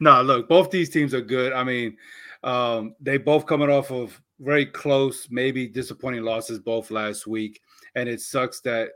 [0.00, 1.52] no, look, both these teams are good.
[1.52, 1.96] I mean,
[2.44, 7.60] um, they both coming off of very close, maybe disappointing losses both last week,
[7.96, 8.90] and it sucks that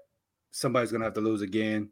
[0.55, 1.91] somebody's gonna have to lose again.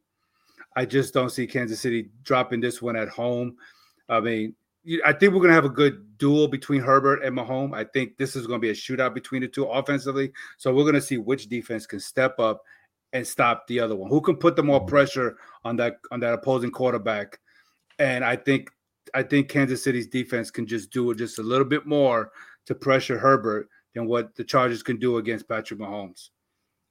[0.77, 3.57] I just don't see Kansas City dropping this one at home.
[4.09, 4.55] I mean,
[5.05, 7.75] I think we're going to have a good duel between Herbert and Mahomes.
[7.75, 10.33] I think this is going to be a shootout between the two offensively.
[10.59, 12.63] So we're going to see which defense can step up
[13.13, 14.11] and stop the other one.
[14.11, 14.89] Who can put the more mm-hmm.
[14.89, 17.39] pressure on that on that opposing quarterback?
[17.99, 18.71] And I think
[19.15, 22.33] I think Kansas City's defense can just do just a little bit more
[22.67, 26.31] to pressure Herbert than what the Chargers can do against Patrick Mahomes.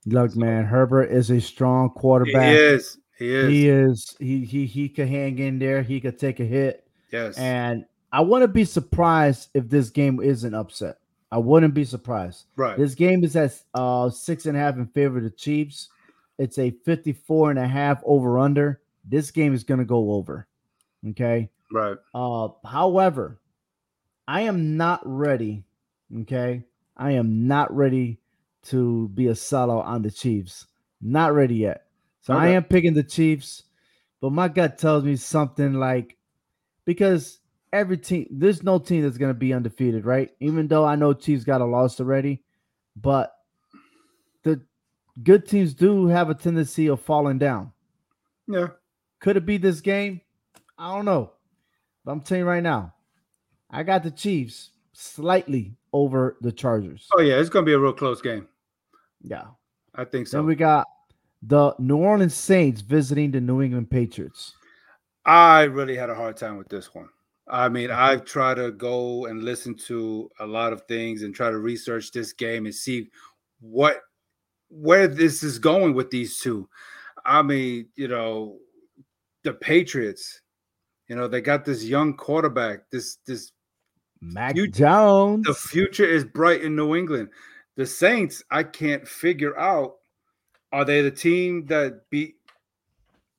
[0.06, 2.54] Look, man, Herbert is a strong quarterback.
[2.54, 2.98] He is.
[3.18, 3.50] He is.
[3.50, 4.16] He is.
[4.20, 5.84] He he he could hang in there.
[5.84, 6.88] He could take a hit.
[7.12, 7.38] Yes.
[7.38, 10.98] And I wouldn't be surprised if this game is an upset.
[11.32, 12.46] I wouldn't be surprised.
[12.56, 12.78] Right.
[12.78, 15.90] This game is at uh six and a half in favor of the Chiefs.
[16.40, 18.82] It's a 54 and a half over under.
[19.06, 20.48] This game is gonna go over.
[21.10, 21.50] Okay.
[21.72, 21.98] Right.
[22.14, 23.40] Uh however,
[24.28, 25.64] I am not ready.
[26.22, 26.64] Okay.
[26.98, 28.20] I am not ready
[28.64, 30.68] to be a sellout on the Chiefs.
[31.02, 31.86] Not ready yet.
[32.22, 32.44] So okay.
[32.44, 33.64] I am picking the Chiefs,
[34.20, 36.18] but my gut tells me something like
[36.86, 37.40] because
[37.74, 40.30] every team, there's no team that's going to be undefeated, right?
[40.40, 42.44] Even though I know Chiefs got a loss already,
[42.96, 43.34] but
[44.44, 44.62] the
[45.24, 47.72] good teams do have a tendency of falling down.
[48.48, 48.68] Yeah.
[49.20, 50.22] Could it be this game?
[50.78, 51.32] I don't know.
[52.04, 52.94] But I'm telling you right now,
[53.70, 57.08] I got the Chiefs slightly over the Chargers.
[57.18, 57.40] Oh, yeah.
[57.40, 58.48] It's going to be a real close game.
[59.22, 59.46] Yeah.
[59.96, 60.38] I think so.
[60.38, 60.88] Then we got
[61.42, 64.54] the New Orleans Saints visiting the New England Patriots.
[65.26, 67.10] I really had a hard time with this one.
[67.48, 71.50] I mean, I've tried to go and listen to a lot of things and try
[71.50, 73.10] to research this game and see
[73.60, 74.02] what
[74.70, 76.70] where this is going with these two.
[77.26, 78.58] I mean, you know,
[79.44, 80.42] the Patriots,
[81.08, 83.52] you know, they got this young quarterback, this this
[84.22, 85.46] Mac future, Jones.
[85.46, 87.30] The future is bright in New England.
[87.76, 89.96] The Saints, I can't figure out
[90.72, 92.36] are they the team that beat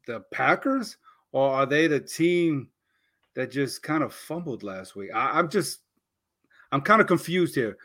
[0.07, 0.97] the Packers
[1.31, 2.69] or are they the team
[3.35, 5.11] that just kind of fumbled last week.
[5.15, 5.81] I, I'm just,
[6.71, 7.79] I'm kind of confused here.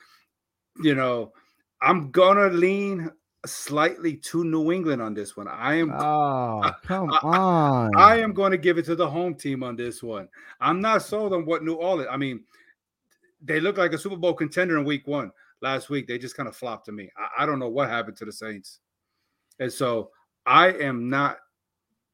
[0.82, 1.34] You know,
[1.82, 3.10] I'm gonna lean
[3.46, 5.48] slightly to New England on this one.
[5.48, 5.92] I am.
[5.92, 7.96] Oh, come I, on!
[7.96, 10.28] I, I am going to give it to the home team on this one.
[10.60, 12.10] I'm not sold on what New Orleans.
[12.12, 12.44] I mean,
[13.41, 16.08] they look like a Super Bowl contender in Week One last week.
[16.08, 17.10] They just kind of flopped to me.
[17.17, 18.80] I, I don't know what happened to the Saints,
[19.60, 20.12] and so
[20.45, 21.38] I am not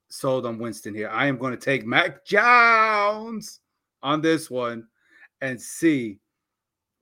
[0.10, 1.10] sold on Winston here.
[1.10, 3.62] I am going to take Mac Jones
[4.02, 4.88] on this one
[5.42, 6.20] and see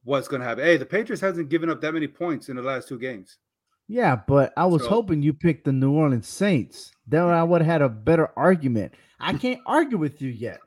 [0.04, 0.64] what's going to happen.
[0.64, 3.38] Hey, the Patriots hasn't given up that many points in the last two games.
[3.88, 6.92] Yeah, but I was so, hoping you picked the New Orleans Saints.
[7.08, 8.94] Then I would have had a better argument.
[9.20, 10.60] I can't argue with you yet.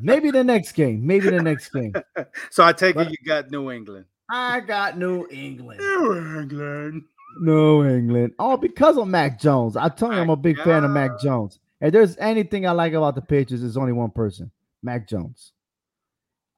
[0.00, 1.06] Maybe the next game.
[1.06, 1.94] Maybe the next game.
[2.50, 4.06] So I take but it you got New England.
[4.30, 5.80] I got New England.
[5.80, 7.02] New England.
[7.38, 8.32] New England.
[8.38, 9.76] All because of Mac Jones.
[9.76, 11.58] I tell you, I'm a big fan of Mac Jones.
[11.80, 14.50] If there's anything I like about the Patriots, it's only one person,
[14.82, 15.52] Mac Jones.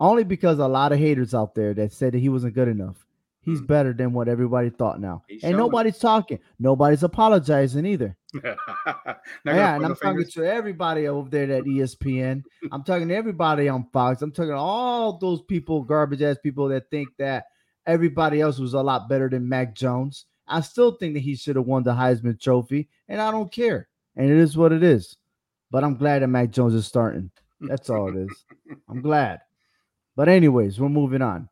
[0.00, 3.04] Only because a lot of haters out there that said that he wasn't good enough.
[3.48, 3.64] He's hmm.
[3.64, 5.22] better than what everybody thought now.
[5.26, 6.00] He's and nobody's it.
[6.00, 6.38] talking.
[6.58, 8.14] Nobody's apologizing either.
[8.44, 12.42] yeah, and I'm talking to everybody over there at ESPN.
[12.72, 14.20] I'm talking to everybody on Fox.
[14.20, 17.46] I'm talking to all those people, garbage ass people that think that
[17.86, 20.26] everybody else was a lot better than Mac Jones.
[20.46, 23.88] I still think that he should have won the Heisman Trophy, and I don't care.
[24.14, 25.16] And it is what it is.
[25.70, 27.30] But I'm glad that Mac Jones is starting.
[27.62, 28.44] That's all it is.
[28.90, 29.40] I'm glad.
[30.16, 31.48] But anyways, we're moving on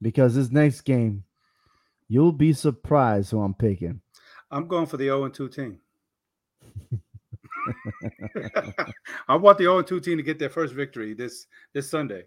[0.00, 1.24] because this next game,
[2.08, 4.00] you'll be surprised who I'm picking.
[4.50, 5.78] I'm going for the 0 2 team.
[9.28, 12.24] I want the 0 2 team to get their first victory this this Sunday.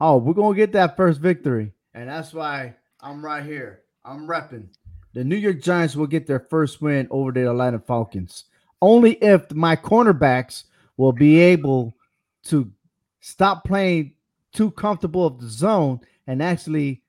[0.00, 3.82] Oh, we're gonna get that first victory, and that's why I'm right here.
[4.04, 4.68] I'm repping.
[5.14, 8.44] The New York Giants will get their first win over the Atlanta Falcons.
[8.80, 10.64] Only if my cornerbacks
[10.96, 11.94] will be able
[12.44, 12.70] to
[13.20, 14.14] stop playing
[14.52, 17.02] too comfortable of the zone and actually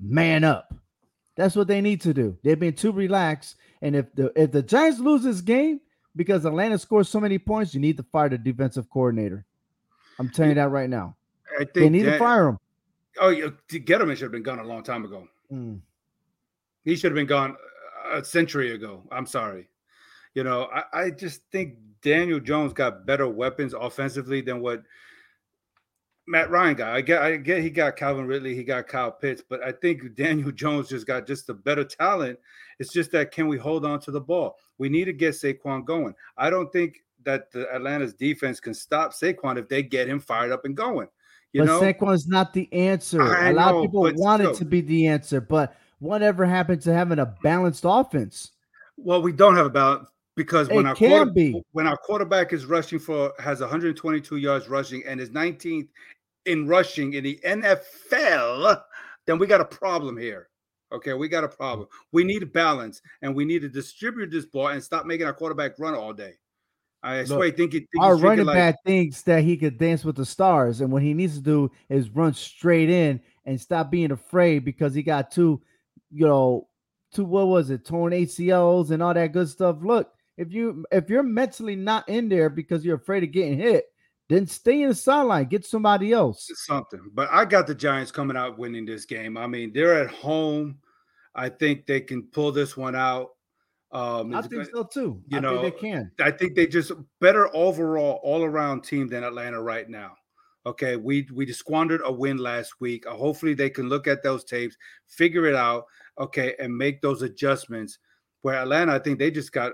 [0.00, 0.74] man up.
[1.36, 2.38] That's what they need to do.
[2.42, 3.56] They've been too relaxed.
[3.82, 5.80] And if the if the Giants lose this game
[6.16, 9.44] because Atlanta scores so many points, you need to fire the defensive coordinator.
[10.18, 11.16] I'm telling you that right now.
[11.54, 12.58] I think they need that, to fire him.
[13.20, 13.34] Oh,
[13.68, 15.28] Gettleman should have been gone a long time ago.
[15.52, 15.80] Mm.
[16.84, 17.56] He should have been gone
[18.12, 19.02] a century ago.
[19.10, 19.68] I'm sorry.
[20.34, 24.82] You know, I, I just think Daniel Jones got better weapons offensively than what
[26.26, 26.94] Matt Ryan guy.
[26.94, 30.14] I get, I get, he got Calvin Ridley, he got Kyle Pitts, but I think
[30.14, 32.38] Daniel Jones just got just the better talent.
[32.78, 34.56] It's just that can we hold on to the ball?
[34.78, 36.14] We need to get Saquon going.
[36.36, 40.52] I don't think that the Atlanta's defense can stop Saquon if they get him fired
[40.52, 41.08] up and going.
[41.52, 43.22] You but know, Saquon's not the answer.
[43.22, 44.52] I a lot know, of people want still.
[44.52, 48.50] it to be the answer, but whatever happened to having a balanced offense?
[48.96, 51.62] Well, we don't have a balance because when our quarter, be.
[51.72, 55.88] when our quarterback is rushing for has 122 yards rushing and is 19th
[56.46, 58.82] in rushing in the NFL,
[59.26, 60.48] then we got a problem here.
[60.92, 61.88] Okay, we got a problem.
[62.12, 62.26] We mm.
[62.26, 65.94] need balance and we need to distribute this ball and stop making our quarterback run
[65.94, 66.34] all day.
[67.02, 70.16] I Look, swear, think, think our running like, back thinks that he could dance with
[70.16, 74.10] the stars, and what he needs to do is run straight in and stop being
[74.10, 75.60] afraid because he got two,
[76.10, 76.66] you know,
[77.12, 79.76] two what was it, torn ACLs and all that good stuff.
[79.82, 83.84] Look, if you if you're mentally not in there because you're afraid of getting hit,
[84.28, 86.50] then stay in the sideline, get somebody else.
[86.54, 87.10] Something.
[87.12, 89.36] But I got the Giants coming out winning this game.
[89.36, 90.78] I mean, they're at home.
[91.34, 93.30] I think they can pull this one out.
[93.92, 95.22] Um, I think so too.
[95.28, 96.10] You I know, they can.
[96.20, 100.16] I think they just better overall, all around team than Atlanta right now.
[100.66, 103.06] Okay, we we just squandered a win last week.
[103.06, 105.84] Uh, hopefully, they can look at those tapes, figure it out,
[106.18, 107.98] okay, and make those adjustments.
[108.42, 109.72] Where Atlanta, I think they just got,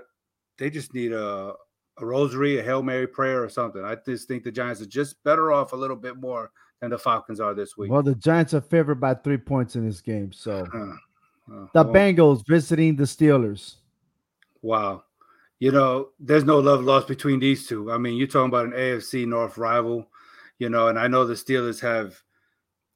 [0.57, 1.53] they just need a
[2.01, 3.83] a rosary, a hail mary prayer, or something.
[3.83, 6.97] I just think the Giants are just better off a little bit more than the
[6.97, 7.91] Falcons are this week.
[7.91, 10.31] Well, the Giants are favored by three points in this game.
[10.31, 13.75] So uh, uh, the Bengals visiting the Steelers.
[14.61, 15.03] Wow.
[15.59, 17.91] You know, there's no love lost between these two.
[17.91, 20.07] I mean, you're talking about an AFC North rival,
[20.57, 22.19] you know, and I know the Steelers have,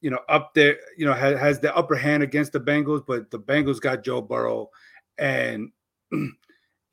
[0.02, 3.30] you know, up there, you know, has, has the upper hand against the Bengals, but
[3.30, 4.72] the Bengals got Joe Burrow.
[5.20, 5.72] And,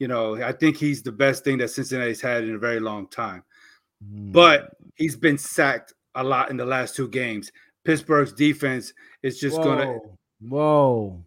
[0.02, 3.06] you know, I think he's the best thing that Cincinnati's had in a very long
[3.06, 3.44] time.
[4.04, 4.32] Mm.
[4.32, 7.52] But he's been sacked a lot in the last two games.
[7.84, 9.64] Pittsburgh's defense is just Whoa.
[9.64, 9.98] gonna.
[10.40, 11.24] Whoa!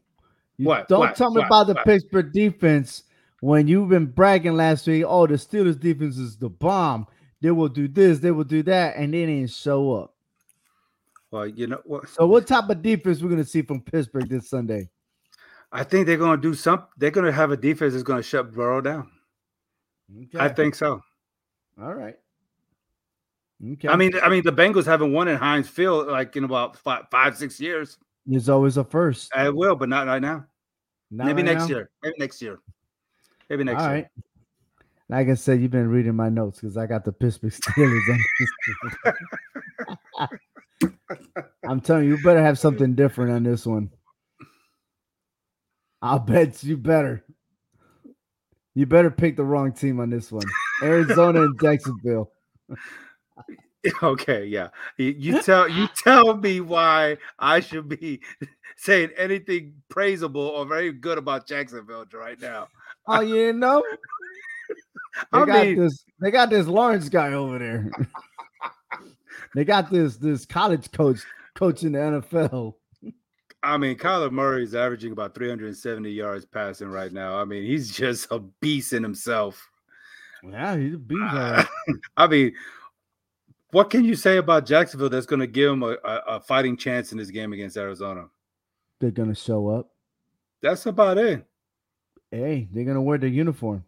[0.57, 0.89] You what?
[0.89, 1.15] Don't what?
[1.15, 1.45] tell me what?
[1.45, 3.03] about the Pittsburgh defense
[3.39, 7.07] when you've been bragging last week, oh, the Steelers defense is the bomb.
[7.39, 10.15] They will do this, they will do that, and they didn't show up.
[11.31, 12.09] Well, you know what?
[12.09, 14.89] So, what type of defense we're going to see from Pittsburgh this Sunday?
[15.75, 16.88] I think they're going to do something.
[16.97, 19.11] They're going to have a defense that's going to shut Burrow down.
[20.23, 20.39] Okay.
[20.39, 21.01] I think so.
[21.81, 22.15] All right.
[23.73, 23.88] Okay.
[23.88, 27.05] I mean, I mean, the Bengals haven't won in Heinz Field like in about five,
[27.11, 27.97] five six years.
[28.25, 29.35] There's always a first.
[29.35, 30.45] I will, but not right now.
[31.11, 31.75] Not Maybe right next now?
[31.75, 31.89] year.
[32.03, 32.59] Maybe next year.
[33.49, 33.95] Maybe next All year.
[33.95, 34.07] Right.
[35.09, 38.17] Like I said, you've been reading my notes because I got the Pittsburgh Steelers.
[41.69, 43.89] I'm telling you, you better have something different on this one.
[46.01, 47.23] I'll bet you better.
[48.73, 50.43] You better pick the wrong team on this one.
[50.84, 52.31] Arizona and Jacksonville.
[54.03, 54.69] okay, yeah.
[54.97, 58.21] You, you tell you tell me why I should be
[58.75, 62.67] saying anything praisable or very good about Jacksonville right now.
[63.08, 63.84] Oh, you know?
[65.31, 66.03] They I got mean, this.
[66.19, 67.89] They got this Lawrence guy over there.
[69.55, 71.19] they got this this college coach
[71.53, 72.73] coaching the NFL.
[73.65, 77.39] I mean, Kyler Murray is averaging about 370 yards passing right now.
[77.41, 79.67] I mean, he's just a beast in himself.
[80.43, 81.21] Yeah, he's a beast.
[81.23, 81.63] Uh,
[82.17, 82.54] I mean,
[83.71, 86.78] what can you say about Jacksonville that's going to give him a, a, a, fighting
[86.78, 88.28] chance in this game against Arizona?
[88.99, 89.89] They're going to show up.
[90.62, 91.43] That's about it.
[92.30, 93.84] Hey, they're going to wear their uniform.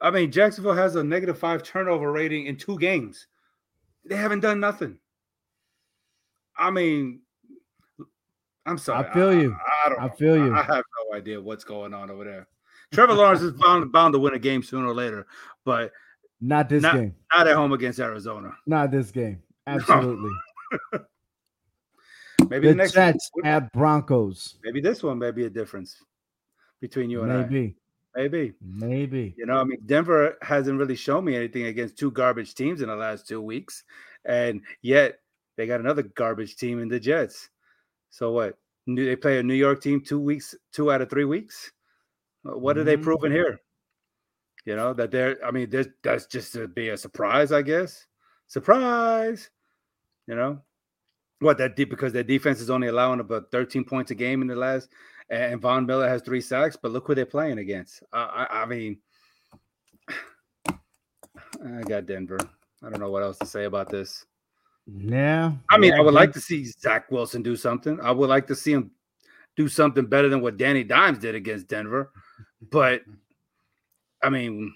[0.00, 3.26] I mean, Jacksonville has a negative five turnover rating in two games.
[4.06, 4.98] They haven't done nothing.
[6.56, 7.20] I mean,
[8.66, 9.08] I'm sorry.
[9.08, 9.56] I feel you.
[9.86, 10.54] I, I, I feel you.
[10.54, 12.48] I have no idea what's going on over there.
[12.92, 15.26] Trevor Lawrence is bound, bound to win a game sooner or later,
[15.64, 15.92] but
[16.40, 17.14] not this not, game.
[17.32, 18.52] Not at home against Arizona.
[18.66, 19.42] Not this game.
[19.66, 20.30] Absolutely.
[22.48, 24.56] maybe the, the next Jets one, at Broncos.
[24.64, 26.02] Maybe this one may be a difference
[26.80, 27.76] between you and maybe.
[28.16, 28.22] I.
[28.22, 28.54] Maybe.
[28.60, 29.34] Maybe.
[29.38, 32.88] You know, I mean, Denver hasn't really shown me anything against two garbage teams in
[32.88, 33.84] the last two weeks,
[34.24, 35.20] and yet
[35.56, 37.50] they got another garbage team in the Jets.
[38.10, 38.58] So what?
[38.86, 41.70] They play a New York team two weeks, two out of three weeks.
[42.42, 42.86] What are mm-hmm.
[42.86, 43.60] they proving here?
[44.64, 45.38] You know that they're.
[45.44, 48.06] I mean, that's just to be a surprise, I guess.
[48.46, 49.50] Surprise.
[50.26, 50.60] You know
[51.38, 54.48] what that deep because their defense is only allowing about 13 points a game in
[54.48, 54.90] the last,
[55.30, 56.76] and Von Miller has three sacks.
[56.80, 58.02] But look who they're playing against.
[58.12, 58.98] I, I, I mean,
[60.68, 62.38] I got Denver.
[62.82, 64.26] I don't know what else to say about this.
[64.98, 65.52] Yeah.
[65.70, 68.00] I mean, yeah, I would like to see Zach Wilson do something.
[68.00, 68.90] I would like to see him
[69.56, 72.10] do something better than what Danny Dimes did against Denver.
[72.70, 73.02] But
[74.22, 74.74] I mean,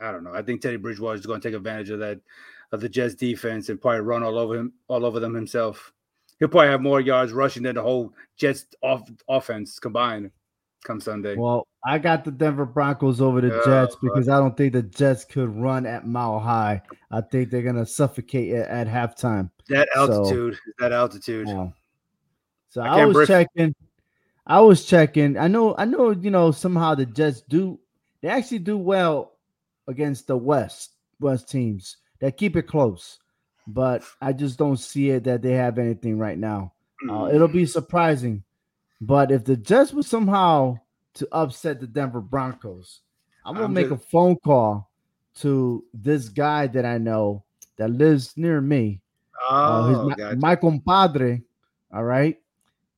[0.00, 0.34] I don't know.
[0.34, 2.20] I think Teddy Bridgewater is going to take advantage of that
[2.72, 5.92] of the Jets defense and probably run all over him, all over them himself.
[6.38, 10.30] He'll probably have more yards rushing than the whole Jets off offense combined
[10.84, 11.36] come Sunday.
[11.36, 15.24] Well, I got the Denver Broncos over the Jets because I don't think the Jets
[15.24, 16.82] could run at mile high.
[17.10, 19.50] I think they're gonna suffocate at, at halftime.
[19.68, 21.48] That altitude, so, that altitude.
[21.48, 21.68] Yeah.
[22.68, 23.74] So I, I was checking.
[24.46, 25.38] I was checking.
[25.38, 25.74] I know.
[25.78, 26.10] I know.
[26.10, 26.50] You know.
[26.50, 27.80] Somehow the Jets do.
[28.20, 29.32] They actually do well
[29.88, 31.96] against the West West teams.
[32.20, 33.18] They keep it close,
[33.66, 36.74] but I just don't see it that they have anything right now.
[37.08, 38.42] Uh, it'll be surprising,
[39.00, 40.78] but if the Jets would somehow
[41.14, 43.00] to upset the Denver Broncos.
[43.44, 44.04] I'm gonna I'm make just...
[44.04, 44.90] a phone call
[45.36, 47.44] to this guy that I know
[47.76, 49.00] that lives near me.
[49.48, 50.36] Oh, uh, gotcha.
[50.36, 51.42] my compadre.
[51.92, 52.38] All right,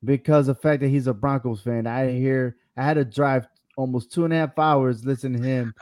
[0.05, 3.47] because the fact that he's a Broncos fan, I hear I had to drive
[3.77, 5.75] almost two and a half hours listening to him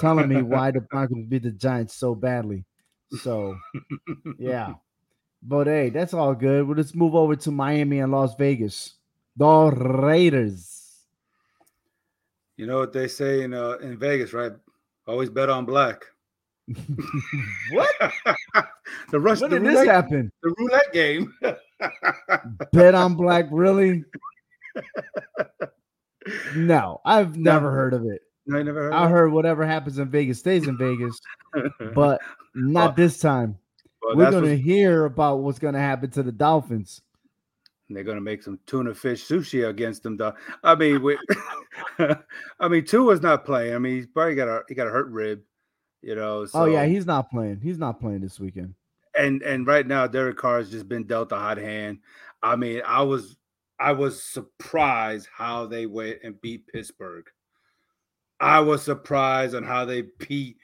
[0.00, 2.64] telling me why the Broncos beat the Giants so badly.
[3.20, 3.56] So,
[4.38, 4.74] yeah.
[5.42, 6.66] But hey, that's all good.
[6.66, 8.94] Well, let's move over to Miami and Las Vegas.
[9.36, 10.81] The Raiders.
[12.62, 14.52] You know what they say in uh, in Vegas, right?
[15.08, 16.04] Always bet on black.
[17.72, 17.92] what?
[19.10, 19.40] the rush.
[19.40, 20.30] When the did roulette, this happen?
[20.44, 21.34] The roulette game.
[22.72, 24.04] bet on black, really?
[26.54, 27.72] no, I've never no.
[27.72, 28.22] heard of it.
[28.46, 28.92] No, I never heard.
[28.92, 31.20] I heard whatever happens in Vegas stays in Vegas,
[31.96, 32.20] but
[32.54, 33.58] not well, this time.
[34.02, 37.02] Well, We're going to hear about what's going to happen to the Dolphins
[37.94, 40.16] they're going to make some tuna fish sushi against them.
[40.16, 41.18] Though I mean, we,
[42.60, 43.74] I mean, Tua's not playing.
[43.74, 45.40] I mean, he's probably got a he got a hurt rib,
[46.02, 46.40] you know.
[46.40, 46.60] Oh, so.
[46.60, 47.60] Oh yeah, he's not playing.
[47.60, 48.74] He's not playing this weekend.
[49.16, 51.98] And and right now, Derek Carr has just been dealt a hot hand.
[52.42, 53.36] I mean, I was
[53.78, 57.26] I was surprised how they went and beat Pittsburgh.
[58.38, 60.56] I was surprised on how they beat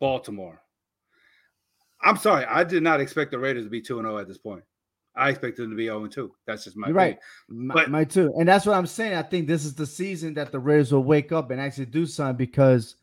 [0.00, 0.60] Baltimore.
[2.02, 4.62] I'm sorry, I did not expect the Raiders to be 2 0 at this point.
[5.16, 6.32] I expect them to be 0 2.
[6.46, 7.18] That's just my right.
[7.48, 8.32] My, but, my too.
[8.38, 9.14] And that's what I'm saying.
[9.14, 12.06] I think this is the season that the Raiders will wake up and actually do
[12.06, 12.96] something because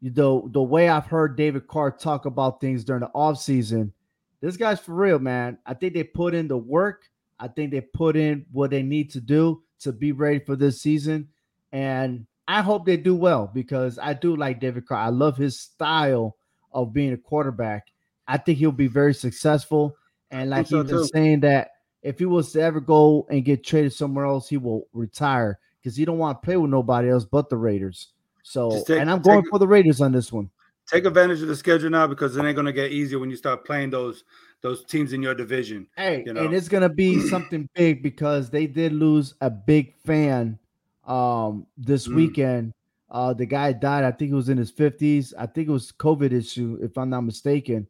[0.00, 3.92] you know the way I've heard David Carr talk about things during the offseason,
[4.40, 5.58] this guy's for real, man.
[5.66, 7.08] I think they put in the work.
[7.38, 10.80] I think they put in what they need to do to be ready for this
[10.80, 11.28] season.
[11.72, 14.98] And I hope they do well because I do like David Carr.
[14.98, 16.36] I love his style
[16.72, 17.88] of being a quarterback.
[18.28, 19.96] I think he'll be very successful.
[20.30, 21.70] And like he was saying that
[22.02, 25.96] if he was to ever go and get traded somewhere else, he will retire because
[25.96, 28.08] he don't want to play with nobody else but the Raiders.
[28.42, 30.50] So, take, and I'm going for the Raiders on this one.
[30.88, 33.36] Take advantage of the schedule now because it ain't going to get easier when you
[33.36, 34.22] start playing those
[34.62, 35.86] those teams in your division.
[35.96, 36.44] Hey, you know?
[36.44, 40.58] and it's going to be something big because they did lose a big fan
[41.06, 42.14] um this mm.
[42.14, 42.72] weekend.
[43.10, 44.04] Uh, the guy died.
[44.04, 45.32] I think he was in his 50s.
[45.38, 47.86] I think it was COVID issue, if I'm not mistaken.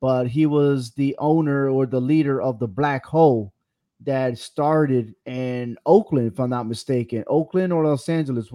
[0.00, 3.52] But he was the owner or the leader of the Black Hole
[4.04, 8.48] that started in Oakland, if I'm not mistaken, Oakland or Los Angeles.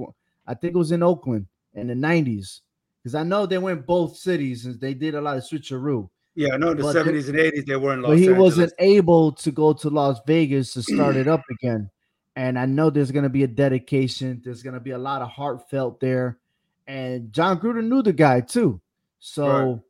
[0.48, 2.62] I think it was in Oakland in the 90s
[3.02, 6.10] because I know they went both cities and they did a lot of switcheroo.
[6.36, 8.28] Yeah, I know in the but 70s and 80s they were in Los But he
[8.28, 8.40] Angeles.
[8.40, 11.90] wasn't able to go to Las Vegas to start it up again.
[12.36, 14.42] And I know there's going to be a dedication.
[14.44, 16.40] There's going to be a lot of heartfelt there.
[16.88, 18.82] And Jon Gruden knew the guy too.
[19.20, 19.82] So right.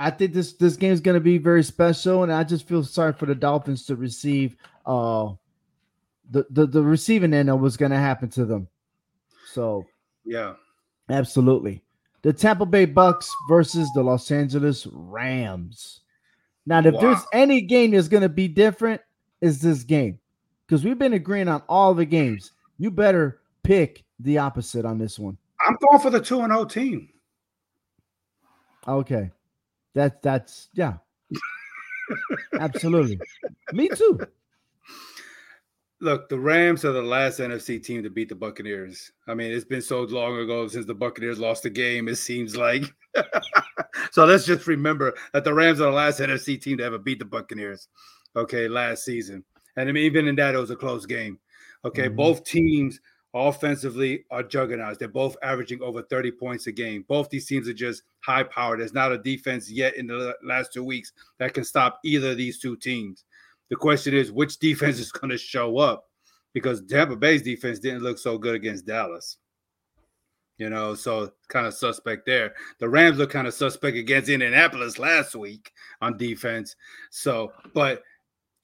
[0.00, 2.22] I think this this game is going to be very special.
[2.22, 5.32] And I just feel sorry for the Dolphins to receive uh
[6.30, 8.68] the the, the receiving end of what's going to happen to them.
[9.52, 9.86] So
[10.24, 10.54] yeah,
[11.08, 11.82] absolutely.
[12.22, 16.00] The Tampa Bay Bucks versus the Los Angeles Rams.
[16.66, 17.00] Now, if wow.
[17.00, 19.02] there's any game that's going to be different,
[19.42, 20.18] is this game
[20.66, 22.52] because we've been agreeing on all the games.
[22.78, 25.36] You better pick the opposite on this one.
[25.60, 27.08] I'm going for the two and zero oh team.
[28.88, 29.30] Okay,
[29.94, 30.94] that that's yeah,
[32.60, 33.20] absolutely.
[33.72, 34.20] Me too
[36.04, 39.10] look, the Rams are the last NFC team to beat the Buccaneers.
[39.26, 42.56] I mean, it's been so long ago since the Buccaneers lost the game, it seems
[42.56, 42.84] like.
[44.12, 47.18] so let's just remember that the Rams are the last NFC team to ever beat
[47.18, 47.88] the Buccaneers,
[48.36, 49.42] okay, last season.
[49.76, 51.38] And I mean, even in that, it was a close game.
[51.84, 52.16] Okay, mm-hmm.
[52.16, 53.00] both teams
[53.34, 54.96] offensively are juggernauts.
[54.96, 57.04] They're both averaging over 30 points a game.
[57.08, 58.80] Both these teams are just high powered.
[58.80, 62.36] There's not a defense yet in the last two weeks that can stop either of
[62.36, 63.24] these two teams.
[63.70, 66.04] The question is which defense is going to show up
[66.52, 69.38] because Tampa Bay's defense didn't look so good against Dallas.
[70.56, 72.54] You know, so kind of suspect there.
[72.78, 76.76] The Rams look kind of suspect against Indianapolis last week on defense.
[77.10, 78.04] So, but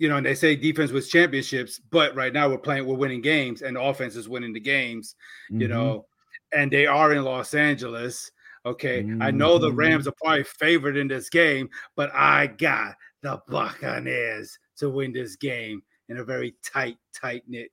[0.00, 3.20] you know, and they say defense was championships, but right now we're playing, we're winning
[3.20, 5.14] games, and the offense is winning the games.
[5.52, 5.60] Mm-hmm.
[5.60, 6.06] You know,
[6.52, 8.32] and they are in Los Angeles.
[8.64, 9.20] Okay, mm-hmm.
[9.20, 9.76] I know the mm-hmm.
[9.76, 15.36] Rams are probably favored in this game, but I got the Buccaneers to win this
[15.36, 17.70] game in a very tight, tight knit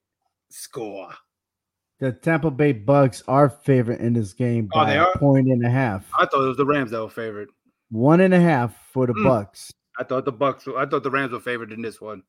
[0.50, 1.14] score.
[2.00, 5.70] The Tampa Bay Bucks are favorite in this game oh, by a point and a
[5.70, 6.06] half.
[6.20, 7.50] I thought it was the Rams that were favored.
[7.90, 9.24] One and a half for the mm.
[9.24, 9.72] Bucks.
[9.98, 10.68] I thought the Bucks.
[10.68, 12.24] I thought the Rams were favored in this one.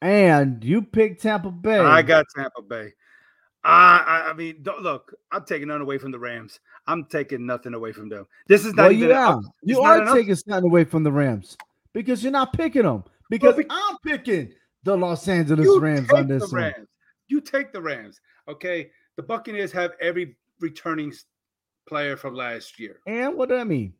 [0.00, 1.78] And you picked Tampa Bay.
[1.78, 2.92] I got Tampa Bay.
[3.64, 6.60] I, I, I mean, look, I'm taking none away from the Rams.
[6.86, 8.26] I'm taking nothing away from them.
[8.46, 9.08] This is not well, even.
[9.10, 11.56] Yeah, you are taking something away from the Rams
[11.92, 14.52] because you're not picking them because well, I'm picking
[14.84, 16.62] the Los Angeles Rams on this one.
[16.62, 16.88] Rams.
[17.26, 18.20] You take the Rams.
[18.48, 18.90] Okay.
[19.16, 21.12] The Buccaneers have every returning
[21.86, 23.00] player from last year.
[23.06, 23.92] And what do I mean?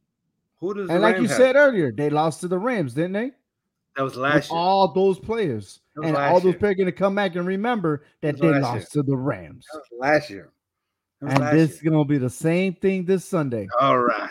[0.61, 1.37] Who does and like you have?
[1.37, 3.33] said earlier, they lost to the Rams, didn't they?
[3.97, 4.61] That was last With year.
[4.61, 5.81] All those players.
[5.97, 6.55] And all those year.
[6.55, 9.03] players going to come back and remember that, that they lost year.
[9.03, 9.67] to the Rams.
[9.99, 10.53] last year.
[11.21, 13.69] And this is going to be the same thing this Sunday.
[13.81, 14.31] All right.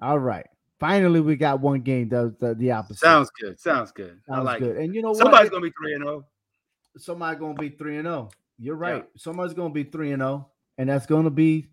[0.00, 0.46] All right.
[0.82, 2.98] Finally, we got one game that the, the opposite.
[2.98, 3.60] Sounds good.
[3.60, 4.18] Sounds good.
[4.26, 4.76] Sounds I like good.
[4.76, 4.82] It.
[4.82, 5.60] And you know somebody's what?
[5.60, 6.24] gonna be three and zero.
[6.24, 6.98] Oh.
[6.98, 8.10] Somebody's gonna be three and oh.
[8.10, 8.28] zero.
[8.28, 8.36] Oh.
[8.58, 8.96] You're right.
[8.96, 9.02] Yeah.
[9.16, 10.48] Somebody's gonna be three and zero,
[10.78, 11.68] and that's gonna be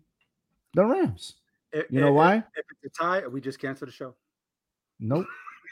[0.74, 1.39] the Rams.
[1.72, 2.36] If, you know if, why?
[2.36, 4.14] If it's a tie, we just cancel the show.
[4.98, 5.26] Nope.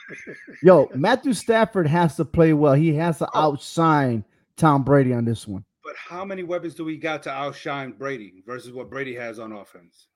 [0.63, 2.75] Yo, Matthew Stafford has to play well.
[2.75, 3.53] He has to oh.
[3.53, 4.25] outshine
[4.57, 5.65] Tom Brady on this one.
[5.85, 9.53] But how many weapons do we got to outshine Brady versus what Brady has on
[9.53, 10.09] offense?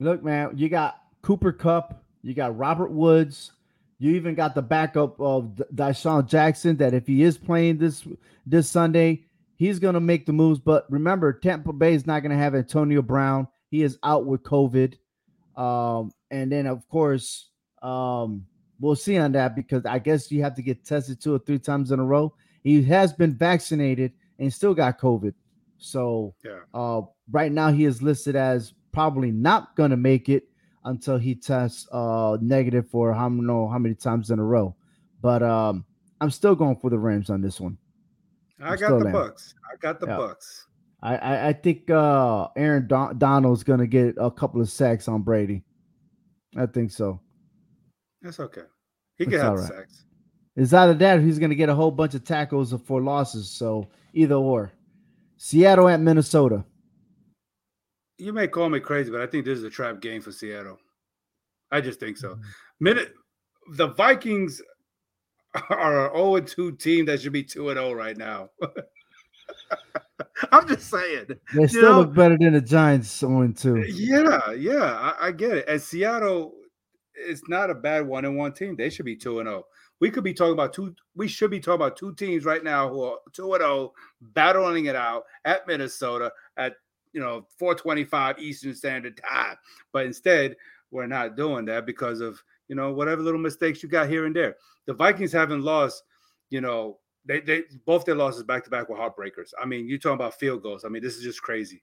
[0.00, 3.52] Look, man, you got Cooper Kupp, you got Robert Woods,
[4.00, 6.76] you even got the backup of DeSean Jackson.
[6.78, 8.08] That if he is playing this
[8.46, 10.58] this Sunday, he's going to make the moves.
[10.58, 13.46] But remember, Tampa Bay is not going to have Antonio Brown.
[13.70, 14.94] He is out with COVID.
[15.56, 17.50] Um, and then of course,
[17.82, 18.46] um,
[18.78, 21.58] we'll see on that because I guess you have to get tested two or three
[21.58, 22.34] times in a row.
[22.62, 25.34] He has been vaccinated and still got COVID.
[25.78, 26.60] So yeah.
[26.74, 30.44] uh, right now he is listed as probably not going to make it
[30.84, 34.74] until he tests uh negative for how know how many times in a row.
[35.20, 35.84] But um
[36.20, 37.78] I'm still going for the Rams on this one.
[38.62, 39.54] I got the Bucks.
[39.70, 40.16] I got the yeah.
[40.16, 40.66] Bucks.
[41.02, 45.22] I, I, I think uh Aaron Don- Donald's gonna get a couple of sacks on
[45.22, 45.62] Brady.
[46.56, 47.20] I think so.
[48.22, 48.62] That's okay.
[49.16, 49.68] He can have right.
[49.68, 50.04] sacks.
[50.56, 53.50] It's either that or he's gonna get a whole bunch of tackles for losses.
[53.50, 54.72] So either or.
[55.36, 56.64] Seattle at Minnesota
[58.20, 60.78] you may call me crazy, but I think this is a trap game for Seattle.
[61.72, 62.30] I just think so.
[62.30, 62.42] Mm-hmm.
[62.80, 63.14] Minute
[63.72, 64.60] the Vikings
[65.70, 68.50] are an 0 2 team that should be 2 0 right now.
[70.52, 71.26] I'm just saying.
[71.54, 71.98] They still know?
[72.00, 73.82] look better than the Giants on two.
[73.88, 75.68] Yeah, yeah, I, I, get it.
[75.68, 76.54] And Seattle
[77.14, 78.76] is not a bad one and one team.
[78.76, 79.64] They should be two and zero.
[79.64, 79.66] Oh.
[80.00, 80.94] We could be talking about two.
[81.14, 84.86] We should be talking about two teams right now who are two and zero, battling
[84.86, 86.74] it out at Minnesota at
[87.12, 89.56] you know 425 Eastern Standard Time.
[89.92, 90.56] But instead,
[90.90, 94.34] we're not doing that because of you know whatever little mistakes you got here and
[94.34, 94.56] there.
[94.86, 96.02] The Vikings haven't lost,
[96.48, 99.52] you know, they they both their losses back to back were heartbreakers.
[99.60, 100.84] I mean, you're talking about field goals.
[100.84, 101.82] I mean, this is just crazy,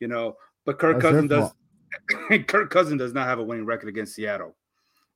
[0.00, 0.36] you know.
[0.64, 1.52] But Kirk Cousins does.
[2.46, 4.56] Kirk Cousins does not have a winning record against Seattle,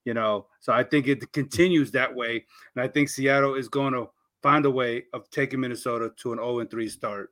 [0.04, 0.46] you know.
[0.60, 2.44] So I think it continues that way,
[2.74, 4.08] and I think Seattle is going to
[4.42, 7.30] find a way of taking Minnesota to an 0 and 3 start,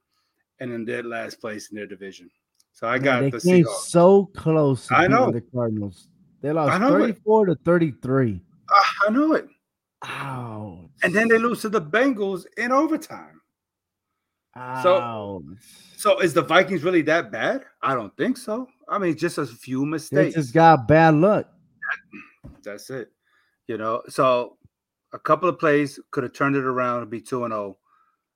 [0.61, 2.31] and in dead last place in their division.
[2.73, 3.87] So I got Man, they the came Seahawks.
[3.87, 4.89] so close.
[4.91, 6.09] I know the Cardinals.
[6.43, 7.55] They lost 34 it.
[7.55, 8.41] to 33.
[8.69, 9.49] Uh, I know it.
[10.05, 10.56] Ouch.
[11.03, 13.41] And then they lose to the Bengals in overtime.
[14.83, 15.43] So,
[15.97, 17.65] so is the Vikings really that bad?
[17.83, 18.67] I don't think so.
[18.89, 20.35] I mean, just a few mistakes.
[20.35, 21.47] They just got bad luck.
[22.63, 23.11] That's it.
[23.69, 24.57] You know, so
[25.13, 27.77] a couple of plays could have turned it around and be 2 and 0.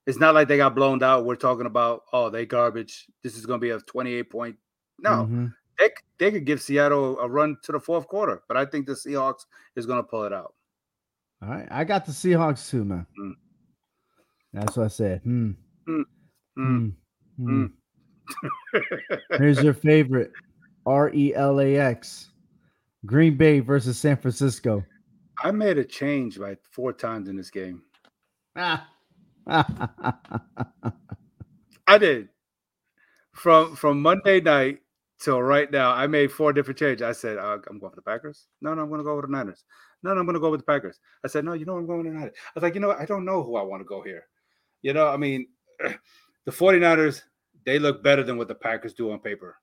[0.07, 1.25] It's not like they got blown out.
[1.25, 3.07] We're talking about, oh, they garbage.
[3.23, 4.57] This is going to be a 28 point.
[4.99, 5.47] No, mm-hmm.
[5.79, 8.93] they, they could give Seattle a run to the fourth quarter, but I think the
[8.93, 9.47] Seahawks
[9.77, 10.55] is going to pull it out.
[11.43, 11.69] All right.
[11.71, 13.07] I got the Seahawks too, man.
[13.19, 13.33] Mm.
[14.53, 15.21] That's what I said.
[15.23, 15.53] Hmm.
[15.89, 16.05] Mm.
[16.59, 16.93] Mm.
[17.41, 17.73] Mm.
[19.39, 20.33] Here's your favorite
[20.87, 22.31] R E L A X
[23.07, 24.85] Green Bay versus San Francisco.
[25.43, 27.83] I made a change like four times in this game.
[28.57, 28.89] Ah.
[31.87, 32.29] I did.
[33.33, 34.81] From from Monday night
[35.21, 37.03] till right now, I made four different changes.
[37.03, 38.47] I said, uh, I'm going for the Packers.
[38.61, 39.65] No, no, I'm going to go with the Niners.
[40.03, 40.99] No, no, I'm going to go with the Packers.
[41.25, 42.33] I said, no, you know, I'm going to Niners.
[42.35, 42.93] I was like, you know?
[42.93, 44.25] I don't know who I want to go here.
[44.83, 45.47] You know, I mean,
[45.79, 47.23] the 49ers,
[47.67, 49.57] they look better than what the Packers do on paper.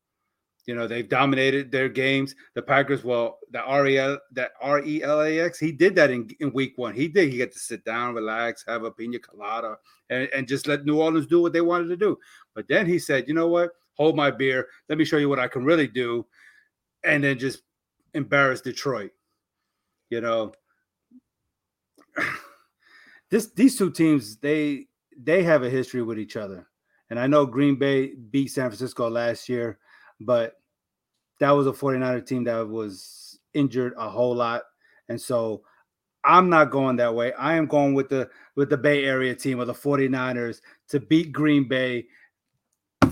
[0.67, 2.35] You know, they've dominated their games.
[2.53, 6.93] The Packers, well, the REL, that R-E-L-A-X, he did that in, in week one.
[6.93, 7.31] He did.
[7.31, 9.77] He get to sit down, relax, have a pina colada,
[10.09, 12.17] and, and just let New Orleans do what they wanted to do.
[12.53, 13.71] But then he said, you know what?
[13.97, 14.67] Hold my beer.
[14.89, 16.25] Let me show you what I can really do.
[17.03, 17.61] And then just
[18.13, 19.11] embarrass Detroit.
[20.09, 20.53] You know,
[23.29, 24.87] this these two teams they
[25.17, 26.67] they have a history with each other,
[27.09, 29.79] and I know Green Bay beat San Francisco last year,
[30.19, 30.53] but
[31.39, 34.63] that was a 49er team that was injured a whole lot,
[35.09, 35.63] and so
[36.23, 37.33] I'm not going that way.
[37.33, 41.31] I am going with the with the Bay Area team of the 49ers to beat
[41.31, 42.07] Green Bay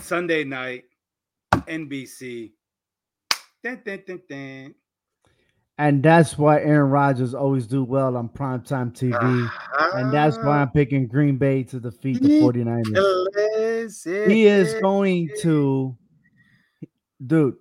[0.06, 0.84] Sunday night,
[1.54, 2.52] NBC.
[3.64, 4.76] Dun, dun, dun,
[5.78, 9.14] and that's why Aaron Rodgers always do well on primetime TV.
[9.16, 9.98] Uh-huh.
[9.98, 14.30] And that's why I'm picking Green Bay to defeat the 49ers.
[14.30, 15.98] He is going to
[17.26, 17.56] dude.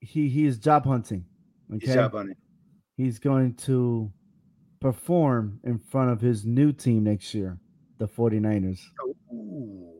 [0.00, 1.24] He he is job hunting.
[1.72, 1.86] Okay.
[1.86, 2.36] He's job hunting.
[2.96, 4.10] He's going to
[4.80, 7.58] perform in front of his new team next year,
[7.98, 8.80] the 49ers.
[9.32, 9.93] Ooh.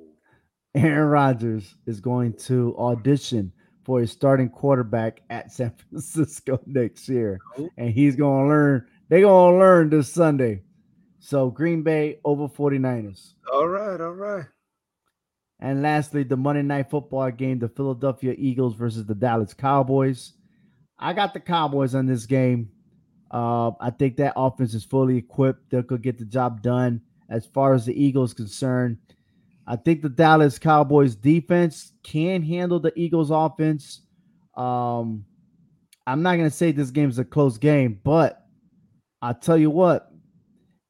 [0.74, 3.52] Aaron Rodgers is going to audition
[3.84, 7.38] for a starting quarterback at San Francisco next year.
[7.76, 8.86] And he's going to learn.
[9.08, 10.62] They're going to learn this Sunday.
[11.20, 13.34] So Green Bay over 49ers.
[13.52, 14.00] All right.
[14.00, 14.46] All right.
[15.60, 20.32] And lastly, the Monday night football game, the Philadelphia Eagles versus the Dallas Cowboys.
[20.98, 22.70] I got the Cowboys on this game.
[23.30, 25.70] Uh, I think that offense is fully equipped.
[25.70, 27.00] They could get the job done.
[27.30, 28.98] As far as the Eagles concerned,
[29.66, 34.02] I think the Dallas Cowboys defense can handle the Eagles offense.
[34.56, 35.24] Um,
[36.06, 38.44] I'm not going to say this game is a close game, but
[39.22, 40.10] I'll tell you what,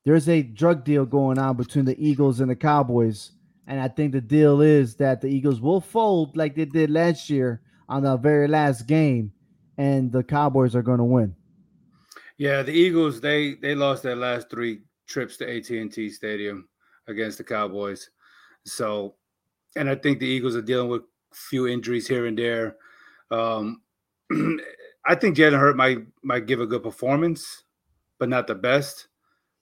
[0.05, 3.31] there's a drug deal going on between the Eagles and the Cowboys.
[3.67, 7.31] And I think the deal is that the Eagles will fold like they did last
[7.31, 9.33] year on the very last game,
[9.79, 11.35] and the Cowboys are going to win.
[12.37, 16.69] Yeah, the Eagles they they lost their last three trips to AT&T Stadium
[17.07, 18.11] against the Cowboys.
[18.65, 19.15] So,
[19.77, 21.03] and I think the Eagles are dealing with
[21.33, 22.77] few injuries here and there.
[23.31, 23.83] Um,
[25.07, 27.65] I think Jalen Hurts might might give a good performance,
[28.19, 29.09] but not the best.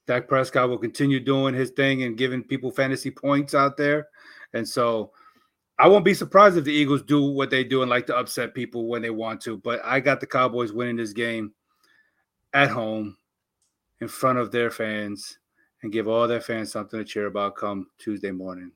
[0.06, 4.08] Dak Prescott will continue doing his thing and giving people fantasy points out there,
[4.52, 5.12] and so
[5.78, 8.54] I won't be surprised if the Eagles do what they do and like to upset
[8.54, 9.56] people when they want to.
[9.56, 11.54] But I got the Cowboys winning this game
[12.52, 13.16] at home
[14.00, 15.38] in front of their fans
[15.82, 18.70] and give all their fans something to cheer about come Tuesday morning.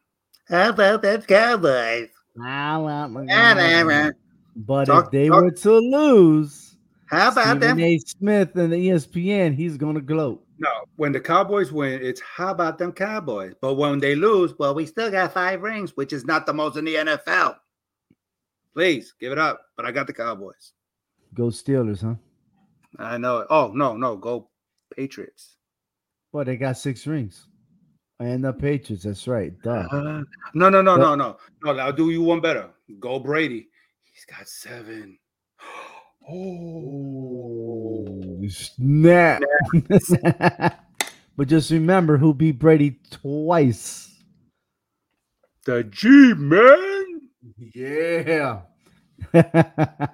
[0.48, 2.08] How about that Cowboys?
[2.42, 4.14] I want my man.
[4.54, 5.42] But talk, if they talk.
[5.42, 6.76] were to lose,
[7.06, 7.80] How about Stephen them?
[7.80, 7.98] A.
[7.98, 10.44] Smith and the ESPN, he's gonna gloat.
[10.58, 13.54] No, when the Cowboys win, it's how about them Cowboys?
[13.60, 16.76] But when they lose, well, we still got five rings, which is not the most
[16.76, 17.56] in the NFL.
[18.72, 19.60] Please give it up.
[19.76, 20.72] But I got the Cowboys.
[21.34, 22.14] Go Steelers, huh?
[22.98, 23.48] I know it.
[23.50, 24.48] Oh no, no, go
[24.94, 25.56] Patriots.
[26.32, 27.48] Well, they got six rings.
[28.18, 29.52] And the Patriots, that's right.
[29.62, 29.86] Duh.
[29.92, 30.22] Uh,
[30.54, 31.78] no, no, no, no, no, no.
[31.78, 32.70] I'll do you one better.
[32.98, 33.68] Go Brady.
[34.12, 35.18] He's got seven.
[36.28, 39.40] Oh, snap.
[41.36, 44.12] but just remember who beat Brady twice.
[45.66, 47.20] the G man.
[47.58, 48.62] Yeah.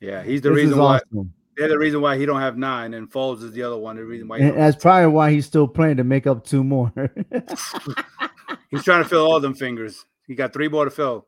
[0.00, 1.00] Yeah, he's the This reason why.
[1.12, 1.34] awesome.
[1.60, 3.96] They're the reason why he don't have nine, and Foles is the other one.
[3.96, 6.90] The reason why And that's probably why he's still playing to make up two more.
[8.70, 10.06] he's trying to fill all them fingers.
[10.26, 11.26] He got three more to fill.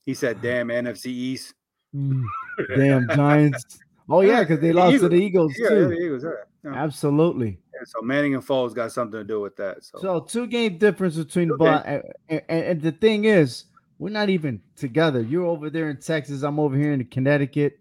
[0.00, 1.52] He said, "Damn NFC East."
[1.94, 2.24] Mm.
[2.78, 3.78] Damn Giants.
[4.08, 5.80] Oh yeah, because they lost to the Eagles Yeah, too.
[5.82, 6.24] yeah, the Eagles.
[6.64, 6.74] Yeah.
[6.74, 7.58] Absolutely.
[7.84, 9.84] So Manning and Foles got something to do with that.
[9.84, 12.00] So, So two game difference between the Okay.
[12.30, 13.64] and, and, and the thing is,
[13.98, 15.20] we're not even together.
[15.20, 16.42] You're over there in Texas.
[16.42, 17.80] I'm over here in Connecticut,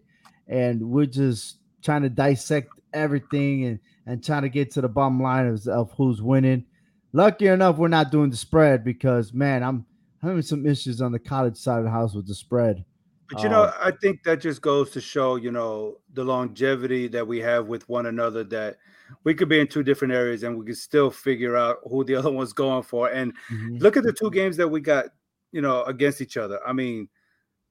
[0.50, 5.22] and we're just trying to dissect everything and and trying to get to the bottom
[5.22, 6.66] line of, of who's winning.
[7.14, 9.86] Lucky enough, we're not doing the spread because man, I'm
[10.22, 12.84] having some issues on the college side of the house with the spread.
[13.30, 17.08] but you know, uh, I think that just goes to show, you know, the longevity
[17.10, 18.44] that we have with one another.
[18.44, 18.78] That
[19.24, 22.16] we could be in two different areas and we could still figure out who the
[22.20, 23.10] other one's going for.
[23.10, 23.82] And Mhm.
[23.82, 25.06] look at the two games that we got,
[25.52, 26.60] you know, against each other.
[26.66, 27.08] I mean,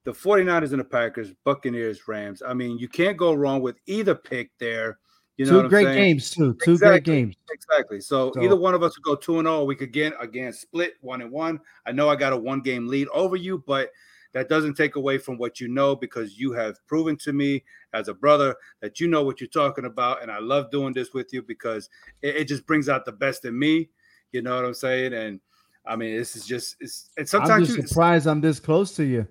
[0.05, 2.43] the 49ers and the Packers, Buccaneers, Rams.
[2.47, 4.99] I mean, you can't go wrong with either pick there.
[5.37, 5.99] You know, two what I'm great saying?
[5.99, 6.57] games too.
[6.63, 7.01] Two Exactly.
[7.01, 7.37] great games.
[7.51, 8.01] Exactly.
[8.01, 9.65] So, So- either one of us would go two and oh, zero.
[9.65, 11.61] We could again again split one and one.
[11.87, 13.91] I know I got a one game lead over you, but
[14.33, 18.09] that doesn't take away from what you know because you have proven to me as
[18.09, 21.33] a brother that you know what you're talking about, and I love doing this with
[21.33, 21.89] you because
[22.23, 23.89] it, it just brings out the best in me.
[24.33, 25.13] You know what I'm saying?
[25.13, 25.41] And
[25.87, 27.11] I mean, this is just it's.
[27.17, 29.27] And I'm sometimes just you, surprised I'm this close to you.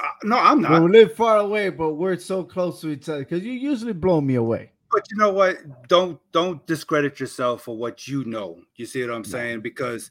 [0.00, 0.82] Uh, no, I'm Well, not.
[0.84, 4.20] we live far away, but we're so close to each other because you usually blow
[4.20, 4.72] me away.
[4.90, 5.56] But you know what?
[5.88, 8.60] Don't don't discredit yourself for what you know.
[8.76, 9.60] You see what I'm saying?
[9.62, 10.10] Because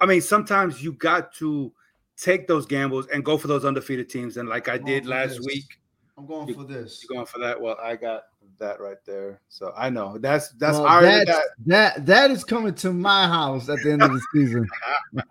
[0.00, 1.72] I mean, sometimes you got to
[2.16, 4.36] take those gambles and go for those undefeated teams.
[4.36, 5.46] And like I did last this.
[5.46, 5.78] week,
[6.18, 7.02] I'm going You- for this.
[7.02, 7.60] you going for that?
[7.60, 8.22] Well, I got
[8.58, 9.40] that right there.
[9.48, 11.42] So I know that's that's Well, that.
[11.66, 14.66] that that is coming to my house at the end of the season.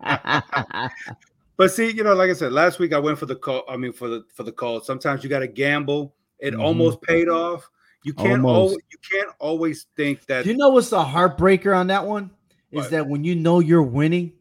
[1.56, 3.64] But see, you know, like I said, last week I went for the call.
[3.68, 4.80] I mean, for the for the call.
[4.80, 6.14] Sometimes you got to gamble.
[6.38, 6.62] It Mhm.
[6.62, 7.68] almost paid off.
[8.04, 8.54] You can't Almost.
[8.54, 12.30] always you can't always think that you know what's the heartbreaker on that one?
[12.70, 12.90] Is What?
[12.90, 14.32] that when you know you're winning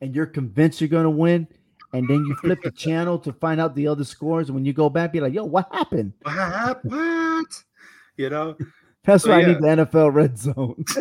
[0.00, 1.46] and you're convinced you're gonna win,
[1.92, 4.72] and then you flip the channel to find out the other scores, and when you
[4.72, 6.12] go back, be like, yo, what happened?
[6.22, 7.46] what what
[8.16, 8.56] you know.
[9.04, 10.84] That's So, why I need the NFL red zone.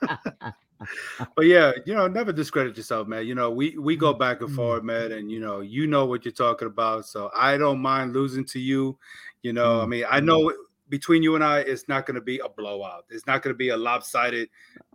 [1.36, 3.26] but yeah, you know, never discredit yourself, man.
[3.26, 4.56] You know, we we go back and Mm.
[4.56, 7.06] forth, man, and you know, you know what you're talking about.
[7.06, 8.98] So I don't mind losing to you.
[9.42, 9.88] You know, I Mm.
[9.88, 10.52] mean, I know
[10.88, 13.04] between you and I, it's not going to be a blowout.
[13.10, 14.48] It's not going to be a lopsided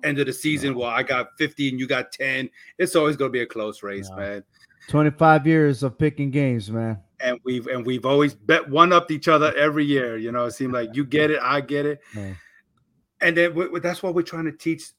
[0.04, 0.76] end of the season.
[0.76, 2.50] where I got 50 and you got 10.
[2.78, 4.18] It's always going to be a close race, No.
[4.18, 4.44] man.
[4.90, 7.00] 25 years of picking games, man.
[7.22, 10.18] And we've and we've always bet one upped each other every year.
[10.18, 12.02] You know, it seemed like you get it, I get it,
[13.22, 14.90] and then we- that's what we're trying to teach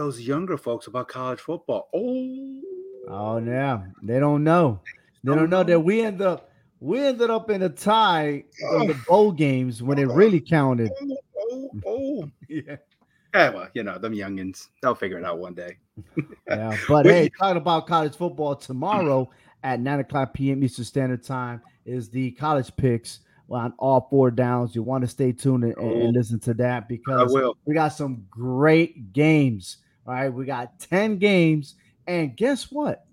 [0.00, 1.90] those younger folks about college football.
[1.94, 2.60] Oh,
[3.08, 4.80] Oh yeah, they don't know.
[5.24, 8.94] They don't know that we end up we ended up in a tie in the
[8.94, 9.04] oh.
[9.08, 10.90] bowl games when it really counted.
[11.02, 12.30] oh, oh, oh.
[12.48, 12.76] Yeah,
[13.34, 15.76] Yeah, well, you know, them youngins, they'll figure it out one day.
[16.48, 16.76] yeah.
[16.88, 19.28] But hey, talking about college football tomorrow
[19.62, 20.64] at nine o'clock p.m.
[20.64, 23.20] Eastern Standard Time is the college picks
[23.50, 24.74] on all four downs.
[24.74, 27.36] You want to stay tuned and, and- and listen to that because
[27.66, 29.78] we got some great games.
[30.06, 31.74] All right, we got 10 games.
[32.06, 33.06] And guess what?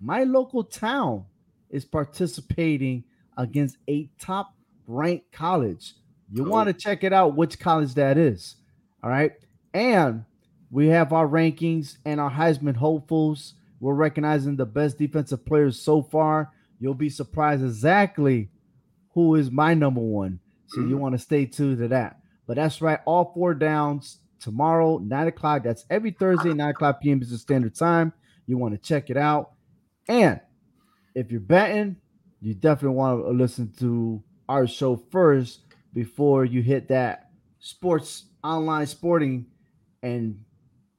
[0.00, 1.24] My local town
[1.68, 3.04] is participating
[3.36, 4.54] against a top
[4.86, 5.94] ranked college.
[6.32, 6.52] You Cool.
[6.52, 8.56] want to check it out, which college that is.
[9.02, 9.32] All right.
[9.74, 10.24] And
[10.70, 13.54] we have our rankings and our Heisman hopefuls.
[13.80, 16.52] We're recognizing the best defensive players so far.
[16.78, 18.50] You'll be surprised exactly
[19.14, 20.38] who is my number one.
[20.68, 21.00] So you Mhm.
[21.00, 22.20] want to stay tuned to that.
[22.46, 25.62] But that's right, all four downs tomorrow, nine o'clock.
[25.62, 27.22] That's every Thursday, nine o'clock p.m.
[27.22, 28.12] is the standard time.
[28.46, 29.52] You want to check it out.
[30.08, 30.40] And
[31.14, 31.96] if you're betting,
[32.40, 35.60] you definitely want to listen to our show first
[35.92, 39.46] before you hit that sports online sporting
[40.02, 40.42] and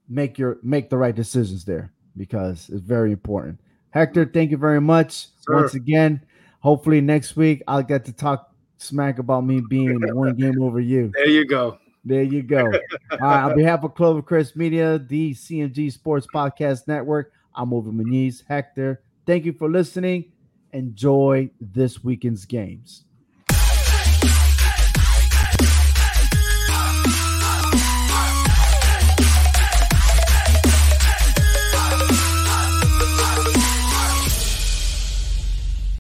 [0.07, 3.59] make your make the right decisions there because it's very important.
[3.89, 5.55] Hector, thank you very much Sir.
[5.55, 6.23] once again.
[6.59, 11.11] Hopefully next week I'll get to talk smack about me being one game over you.
[11.13, 11.77] There you go.
[12.04, 12.66] There you go.
[12.66, 12.82] All right.
[13.12, 19.04] Uh, on behalf of Clovercrest Media, the CMG Sports Podcast Network, I'm over Muniz Hector.
[19.26, 20.32] Thank you for listening.
[20.72, 23.04] Enjoy this weekend's games.